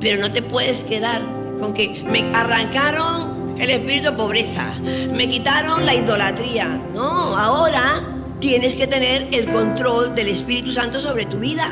Pero 0.00 0.20
no 0.20 0.32
te 0.32 0.42
puedes 0.42 0.82
quedar 0.82 1.22
con 1.60 1.74
que 1.74 2.02
me 2.10 2.34
arrancaron 2.34 3.29
el 3.60 3.70
espíritu 3.70 4.10
de 4.10 4.12
pobreza, 4.12 4.72
me 5.14 5.28
quitaron 5.28 5.84
la 5.84 5.94
idolatría. 5.94 6.80
No, 6.94 7.36
ahora 7.36 8.02
tienes 8.40 8.74
que 8.74 8.86
tener 8.86 9.28
el 9.32 9.48
control 9.48 10.14
del 10.14 10.28
Espíritu 10.28 10.72
Santo 10.72 10.98
sobre 10.98 11.26
tu 11.26 11.38
vida. 11.38 11.70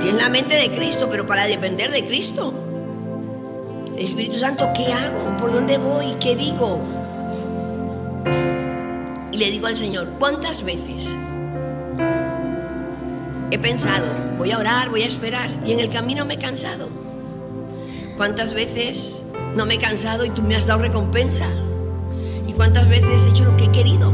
Tienes 0.00 0.22
la 0.22 0.28
mente 0.28 0.54
de 0.54 0.70
Cristo, 0.70 1.08
pero 1.10 1.26
para 1.26 1.46
depender 1.46 1.90
de 1.90 2.04
Cristo. 2.06 2.54
Espíritu 3.98 4.38
Santo, 4.38 4.70
¿qué 4.76 4.92
hago? 4.92 5.36
¿Por 5.36 5.52
dónde 5.52 5.76
voy? 5.76 6.14
¿Qué 6.20 6.36
digo? 6.36 6.80
Y 9.32 9.36
le 9.36 9.50
digo 9.50 9.66
al 9.66 9.76
Señor, 9.76 10.08
¿cuántas 10.20 10.62
veces 10.62 11.08
he 13.50 13.58
pensado, 13.58 14.06
voy 14.38 14.52
a 14.52 14.58
orar, 14.58 14.90
voy 14.90 15.02
a 15.02 15.06
esperar, 15.06 15.50
y 15.66 15.72
en 15.72 15.80
el 15.80 15.90
camino 15.90 16.24
me 16.24 16.34
he 16.34 16.38
cansado? 16.38 16.88
¿Cuántas 18.16 18.54
veces 18.54 19.23
no 19.56 19.66
me 19.66 19.74
he 19.74 19.78
cansado 19.78 20.24
y 20.24 20.30
tú 20.30 20.42
me 20.42 20.56
has 20.56 20.66
dado 20.66 20.80
recompensa? 20.80 21.46
¿Y 22.46 22.52
cuántas 22.52 22.88
veces 22.88 23.24
he 23.24 23.30
hecho 23.30 23.44
lo 23.44 23.56
que 23.56 23.64
he 23.64 23.72
querido? 23.72 24.12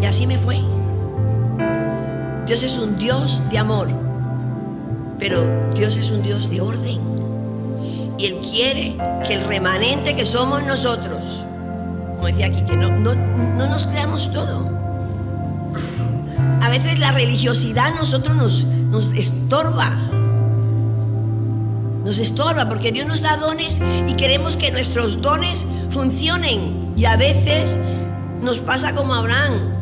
Y 0.00 0.04
así 0.04 0.26
me 0.26 0.38
fue. 0.38 0.60
Dios 2.46 2.62
es 2.62 2.76
un 2.76 2.98
Dios 2.98 3.40
de 3.50 3.58
amor, 3.58 3.88
pero 5.18 5.70
Dios 5.74 5.96
es 5.96 6.10
un 6.10 6.22
Dios 6.22 6.50
de 6.50 6.60
orden. 6.60 7.00
Y 8.18 8.26
Él 8.26 8.40
quiere 8.40 8.96
que 9.26 9.34
el 9.34 9.44
remanente 9.44 10.14
que 10.14 10.26
somos 10.26 10.62
nosotros, 10.64 11.44
como 12.10 12.26
decía 12.26 12.46
aquí, 12.46 12.62
que 12.62 12.76
no, 12.76 12.90
no, 12.90 13.14
nos 13.66 13.86
creamos 13.86 14.30
todo. 14.32 14.68
A 16.60 16.68
veces 16.68 16.98
la 16.98 17.12
religiosidad 17.12 17.86
a 17.86 17.90
nosotros 17.92 18.36
nos, 18.36 18.64
nos 18.64 19.12
estorba. 19.12 19.96
Nos 22.04 22.18
estorba 22.18 22.68
porque 22.68 22.92
Dios 22.92 23.06
nos 23.06 23.22
da 23.22 23.36
dones 23.36 23.80
y 24.08 24.14
queremos 24.14 24.56
que 24.56 24.70
nuestros 24.70 25.22
dones 25.22 25.64
funcionen. 25.90 26.92
Y 26.96 27.04
a 27.04 27.16
veces 27.16 27.78
nos 28.40 28.58
pasa 28.58 28.94
como 28.94 29.14
Abraham. 29.14 29.72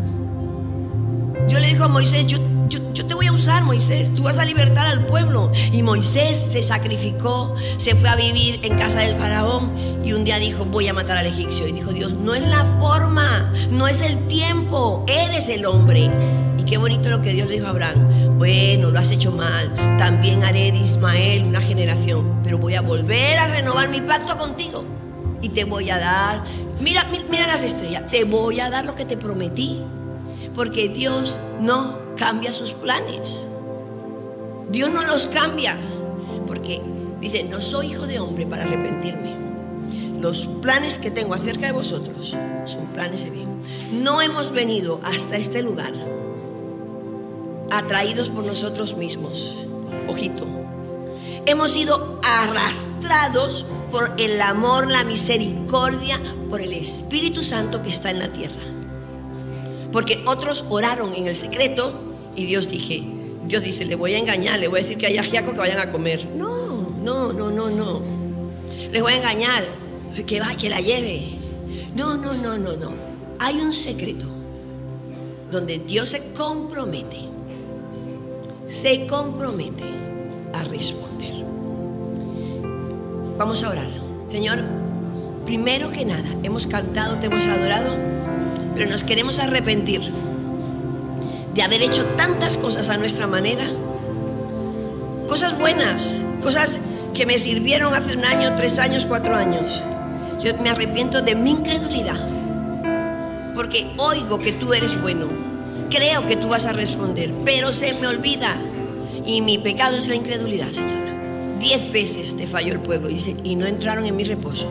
Yo 1.48 1.58
le 1.58 1.68
digo 1.68 1.84
a 1.84 1.88
Moisés, 1.88 2.26
yo 2.26 2.38
yo, 2.70 3.06
te 3.06 3.14
voy 3.14 3.26
a 3.26 3.32
usar, 3.32 3.64
Moisés, 3.64 4.14
tú 4.14 4.22
vas 4.22 4.38
a 4.38 4.44
libertar 4.44 4.86
al 4.86 5.04
pueblo. 5.06 5.50
Y 5.72 5.82
Moisés 5.82 6.38
se 6.38 6.62
sacrificó, 6.62 7.54
se 7.76 7.94
fue 7.96 8.08
a 8.08 8.16
vivir 8.16 8.60
en 8.62 8.78
casa 8.78 9.00
del 9.00 9.16
faraón 9.16 9.72
y 10.04 10.12
un 10.12 10.24
día 10.24 10.38
dijo, 10.38 10.64
voy 10.64 10.86
a 10.88 10.92
matar 10.92 11.18
al 11.18 11.26
egipcio. 11.26 11.66
Y 11.66 11.72
dijo 11.72 11.92
Dios, 11.92 12.12
no 12.12 12.34
es 12.34 12.46
la 12.46 12.64
forma, 12.78 13.52
no 13.70 13.88
es 13.88 14.00
el 14.00 14.26
tiempo, 14.28 15.04
eres 15.08 15.48
el 15.48 15.66
hombre. 15.66 16.10
Y 16.58 16.62
qué 16.62 16.78
bonito 16.78 17.08
lo 17.08 17.20
que 17.22 17.32
Dios 17.32 17.48
le 17.48 17.54
dijo 17.54 17.66
a 17.66 17.70
Abraham. 17.70 18.29
Bueno, 18.40 18.90
lo 18.90 18.98
has 18.98 19.10
hecho 19.10 19.32
mal, 19.32 19.70
también 19.98 20.42
haré 20.42 20.72
de 20.72 20.78
Ismael 20.78 21.44
una 21.44 21.60
generación, 21.60 22.40
pero 22.42 22.56
voy 22.56 22.74
a 22.74 22.80
volver 22.80 23.36
a 23.36 23.48
renovar 23.48 23.90
mi 23.90 24.00
pacto 24.00 24.38
contigo. 24.38 24.82
Y 25.42 25.50
te 25.50 25.64
voy 25.64 25.90
a 25.90 25.98
dar, 25.98 26.44
mira, 26.80 27.04
mira 27.28 27.46
las 27.46 27.62
estrellas, 27.62 28.10
te 28.10 28.24
voy 28.24 28.60
a 28.60 28.70
dar 28.70 28.86
lo 28.86 28.94
que 28.94 29.04
te 29.04 29.18
prometí. 29.18 29.82
Porque 30.54 30.88
Dios 30.88 31.36
no 31.60 31.98
cambia 32.16 32.54
sus 32.54 32.72
planes. 32.72 33.46
Dios 34.70 34.90
no 34.90 35.02
los 35.02 35.26
cambia. 35.26 35.76
Porque 36.46 36.80
dice, 37.20 37.44
no 37.44 37.60
soy 37.60 37.88
hijo 37.88 38.06
de 38.06 38.20
hombre 38.20 38.46
para 38.46 38.62
arrepentirme. 38.62 39.36
Los 40.18 40.46
planes 40.46 40.98
que 40.98 41.10
tengo 41.10 41.34
acerca 41.34 41.66
de 41.66 41.72
vosotros 41.72 42.34
son 42.64 42.86
planes 42.94 43.22
de 43.22 43.28
bien. 43.32 43.60
No 44.02 44.22
hemos 44.22 44.50
venido 44.50 44.98
hasta 45.04 45.36
este 45.36 45.62
lugar 45.62 45.92
atraídos 47.70 48.28
por 48.28 48.44
nosotros 48.44 48.96
mismos. 48.96 49.56
Ojito. 50.08 50.46
Hemos 51.46 51.72
sido 51.72 52.20
arrastrados 52.22 53.66
por 53.90 54.12
el 54.18 54.40
amor, 54.40 54.88
la 54.88 55.04
misericordia, 55.04 56.20
por 56.48 56.60
el 56.60 56.72
Espíritu 56.72 57.42
Santo 57.42 57.82
que 57.82 57.88
está 57.88 58.10
en 58.10 58.18
la 58.18 58.28
tierra. 58.28 58.60
Porque 59.92 60.22
otros 60.26 60.64
oraron 60.68 61.14
en 61.14 61.26
el 61.26 61.34
secreto 61.34 61.98
y 62.36 62.44
Dios 62.46 62.70
dije, 62.70 63.02
Dios 63.46 63.62
dice, 63.62 63.84
le 63.84 63.96
voy 63.96 64.14
a 64.14 64.18
engañar, 64.18 64.60
le 64.60 64.68
voy 64.68 64.80
a 64.80 64.82
decir 64.82 64.98
que 64.98 65.06
hay 65.06 65.18
ajiaco 65.18 65.52
que 65.52 65.58
vayan 65.58 65.80
a 65.80 65.90
comer. 65.90 66.28
No, 66.36 66.90
no, 67.02 67.32
no, 67.32 67.50
no, 67.50 67.70
no. 67.70 68.00
Les 68.92 69.02
voy 69.02 69.14
a 69.14 69.16
engañar, 69.16 69.64
que 70.26 70.40
va, 70.40 70.54
que 70.54 70.68
la 70.68 70.80
lleve. 70.80 71.38
No, 71.94 72.16
no, 72.16 72.34
no, 72.34 72.56
no, 72.56 72.76
no. 72.76 72.92
Hay 73.38 73.56
un 73.56 73.72
secreto 73.72 74.26
donde 75.50 75.78
Dios 75.78 76.10
se 76.10 76.32
compromete, 76.32 77.29
se 78.70 79.06
compromete 79.06 79.84
a 80.54 80.62
responder. 80.64 81.44
Vamos 83.36 83.62
a 83.62 83.68
orar. 83.68 83.90
Señor, 84.28 84.60
primero 85.44 85.90
que 85.90 86.04
nada, 86.04 86.28
hemos 86.42 86.66
cantado, 86.66 87.16
te 87.16 87.26
hemos 87.26 87.46
adorado 87.46 88.20
pero 88.74 88.92
nos 88.92 89.02
queremos 89.02 89.38
arrepentir 89.38 90.00
de 91.54 91.62
haber 91.62 91.82
hecho 91.82 92.02
tantas 92.16 92.56
cosas 92.56 92.88
a 92.88 92.96
nuestra 92.96 93.26
manera, 93.26 93.64
cosas 95.28 95.58
buenas, 95.58 96.22
cosas 96.42 96.80
que 97.12 97.26
me 97.26 97.36
sirvieron 97.36 97.92
hace 97.92 98.16
un 98.16 98.24
año, 98.24 98.54
tres 98.56 98.78
años, 98.78 99.04
cuatro 99.04 99.34
años. 99.34 99.82
Yo 100.42 100.56
me 100.62 100.70
arrepiento 100.70 101.20
de 101.20 101.34
mi 101.34 101.50
incredulidad, 101.50 102.16
porque 103.54 103.92
oigo 103.98 104.38
que 104.38 104.52
tú 104.52 104.72
eres 104.72 104.98
bueno, 105.02 105.26
creo 105.90 106.26
que 106.26 106.36
tú 106.36 106.48
vas 106.48 106.64
a 106.64 106.72
responder, 106.72 107.32
pero 107.44 107.72
se 107.72 107.92
me 107.94 108.06
olvida. 108.06 108.56
Y 109.26 109.42
mi 109.42 109.58
pecado 109.58 109.96
es 109.96 110.08
la 110.08 110.14
incredulidad, 110.14 110.70
Señor. 110.70 111.00
Diez 111.58 111.92
veces 111.92 112.36
te 112.36 112.46
falló 112.46 112.72
el 112.72 112.80
pueblo, 112.80 113.08
dice, 113.08 113.36
y 113.44 113.54
no 113.54 113.66
entraron 113.66 114.06
en 114.06 114.16
mi 114.16 114.24
reposo. 114.24 114.66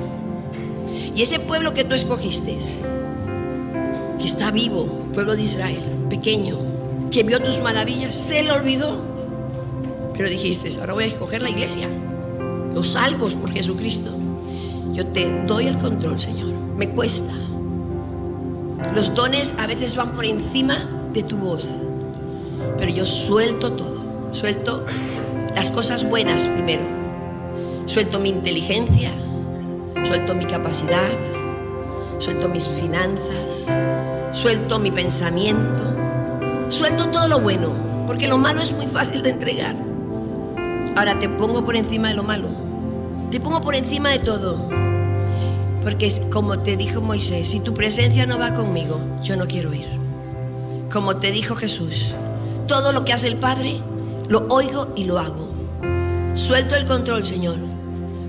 Y 1.15 1.21
ese 1.21 1.39
pueblo 1.39 1.73
que 1.73 1.83
tú 1.83 1.93
escogiste, 1.93 2.57
que 4.17 4.25
está 4.25 4.49
vivo, 4.49 4.87
pueblo 5.13 5.35
de 5.35 5.43
Israel, 5.43 5.83
pequeño, 6.09 6.57
que 7.11 7.23
vio 7.23 7.41
tus 7.41 7.59
maravillas, 7.59 8.15
se 8.15 8.41
le 8.41 8.51
olvidó. 8.51 8.97
Pero 10.13 10.29
dijiste, 10.29 10.69
ahora 10.79 10.93
voy 10.93 11.03
a 11.03 11.07
escoger 11.07 11.43
la 11.43 11.49
iglesia, 11.49 11.87
los 12.73 12.89
salvos 12.89 13.33
por 13.33 13.51
Jesucristo. 13.51 14.11
Yo 14.93 15.05
te 15.07 15.29
doy 15.45 15.67
el 15.67 15.77
control, 15.77 16.19
Señor. 16.19 16.47
Me 16.75 16.89
cuesta, 16.89 17.33
Los 18.95 19.13
dones 19.13 19.53
a 19.57 19.67
veces 19.67 19.95
van 19.95 20.13
por 20.13 20.25
encima 20.25 20.98
de 21.13 21.23
tu 21.23 21.37
voz. 21.37 21.69
Pero 22.77 22.91
yo 22.91 23.05
suelto 23.05 23.73
todo. 23.73 23.99
Suelto 24.31 24.85
las 25.55 25.69
cosas 25.69 26.07
buenas 26.07 26.47
primero. 26.47 26.83
Suelto 27.85 28.19
mi 28.19 28.29
inteligencia. 28.29 29.11
Suelto 30.05 30.35
mi 30.35 30.45
capacidad. 30.45 31.11
Suelto 32.19 32.47
mis 32.49 32.67
finanzas. 32.67 33.67
Suelto 34.33 34.79
mi 34.79 34.91
pensamiento. 34.91 35.83
Suelto 36.69 37.07
todo 37.09 37.27
lo 37.27 37.39
bueno. 37.39 37.73
Porque 38.05 38.27
lo 38.27 38.37
malo 38.37 38.61
es 38.61 38.73
muy 38.73 38.87
fácil 38.87 39.21
de 39.21 39.31
entregar. 39.31 39.75
Ahora 40.95 41.19
te 41.19 41.29
pongo 41.29 41.63
por 41.63 41.75
encima 41.75 42.09
de 42.09 42.15
lo 42.15 42.23
malo. 42.23 42.47
Te 43.31 43.39
pongo 43.39 43.61
por 43.61 43.75
encima 43.75 44.09
de 44.09 44.19
todo. 44.19 44.67
Porque 45.83 46.11
como 46.31 46.59
te 46.59 46.75
dijo 46.75 47.01
Moisés, 47.01 47.49
si 47.49 47.59
tu 47.59 47.73
presencia 47.73 48.25
no 48.25 48.37
va 48.37 48.53
conmigo, 48.53 48.99
yo 49.23 49.35
no 49.35 49.47
quiero 49.47 49.73
ir. 49.73 49.98
Como 50.91 51.17
te 51.17 51.31
dijo 51.31 51.55
Jesús, 51.55 52.15
todo 52.67 52.91
lo 52.91 53.05
que 53.05 53.13
hace 53.13 53.27
el 53.27 53.35
Padre, 53.35 53.79
lo 54.27 54.47
oigo 54.47 54.91
y 54.95 55.03
lo 55.03 55.19
hago. 55.19 55.49
Suelto 56.33 56.75
el 56.75 56.85
control, 56.85 57.25
Señor, 57.25 57.57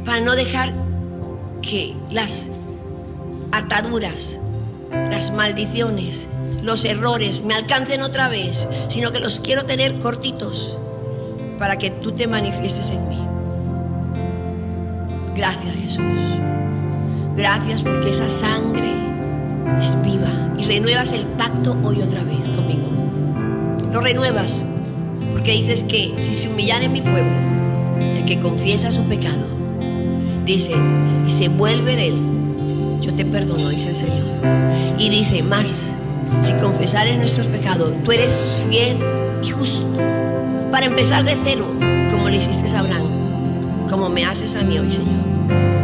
para 0.05 0.21
no 0.21 0.37
dejar 0.37 0.75
que 1.63 1.95
las 2.11 2.49
ataduras, 3.51 4.39
las 4.91 5.33
maldiciones, 5.33 6.27
los 6.63 6.85
errores 6.85 7.43
me 7.43 7.55
alcancen 7.55 8.03
otra 8.03 8.29
vez, 8.29 8.67
sino 8.89 9.11
que 9.11 9.21
los 9.21 9.39
quiero 9.39 9.65
tener 9.65 9.99
cortitos 9.99 10.77
para 11.59 11.79
que 11.79 11.91
tú 11.91 12.13
te 12.13 12.27
manifiestes 12.27 12.91
en 12.91 13.09
mí. 13.09 13.19
Gracias 15.35 15.75
Jesús. 15.77 16.05
Gracias 17.37 17.81
porque 17.81 18.11
esa 18.11 18.29
sangre 18.29 19.10
es 19.81 20.01
viva 20.03 20.51
y 20.59 20.65
renuevas 20.65 21.13
el 21.13 21.23
pacto 21.23 21.77
hoy 21.83 22.03
otra 22.03 22.23
vez 22.23 22.49
conmigo. 22.49 22.89
Lo 23.93 24.01
renuevas 24.01 24.65
porque 25.33 25.53
dices 25.53 25.83
que 25.83 26.15
si 26.21 26.35
se 26.35 26.49
humillara 26.49 26.85
en 26.85 26.93
mi 26.93 27.01
pueblo, 27.01 27.39
el 28.01 28.25
que 28.25 28.41
confiesa 28.41 28.91
su 28.91 29.03
pecado, 29.05 29.47
dice, 30.45 30.73
y 31.27 31.31
se 31.31 31.49
vuelve 31.49 31.93
en 31.93 31.99
él, 31.99 32.15
yo 33.01 33.15
te 33.15 33.25
perdono, 33.25 33.69
dice 33.69 33.91
el 33.91 33.97
Señor. 33.97 34.25
Y 34.99 35.09
dice, 35.09 35.43
más, 35.43 35.87
si 36.43 36.53
confesares 36.55 37.17
nuestros 37.17 37.47
pecados, 37.47 37.93
tú 38.05 38.13
eres 38.13 38.41
fiel 38.69 38.97
y 39.43 39.51
justo 39.51 39.85
para 40.71 40.87
empezar 40.87 41.25
de 41.25 41.37
cero, 41.43 41.67
como 42.11 42.29
le 42.29 42.37
hiciste 42.37 42.75
a 42.75 42.81
Abraham, 42.81 43.89
como 43.89 44.09
me 44.09 44.25
haces 44.25 44.55
a 44.57 44.63
mí 44.63 44.79
hoy, 44.79 44.91
Señor. 44.93 45.80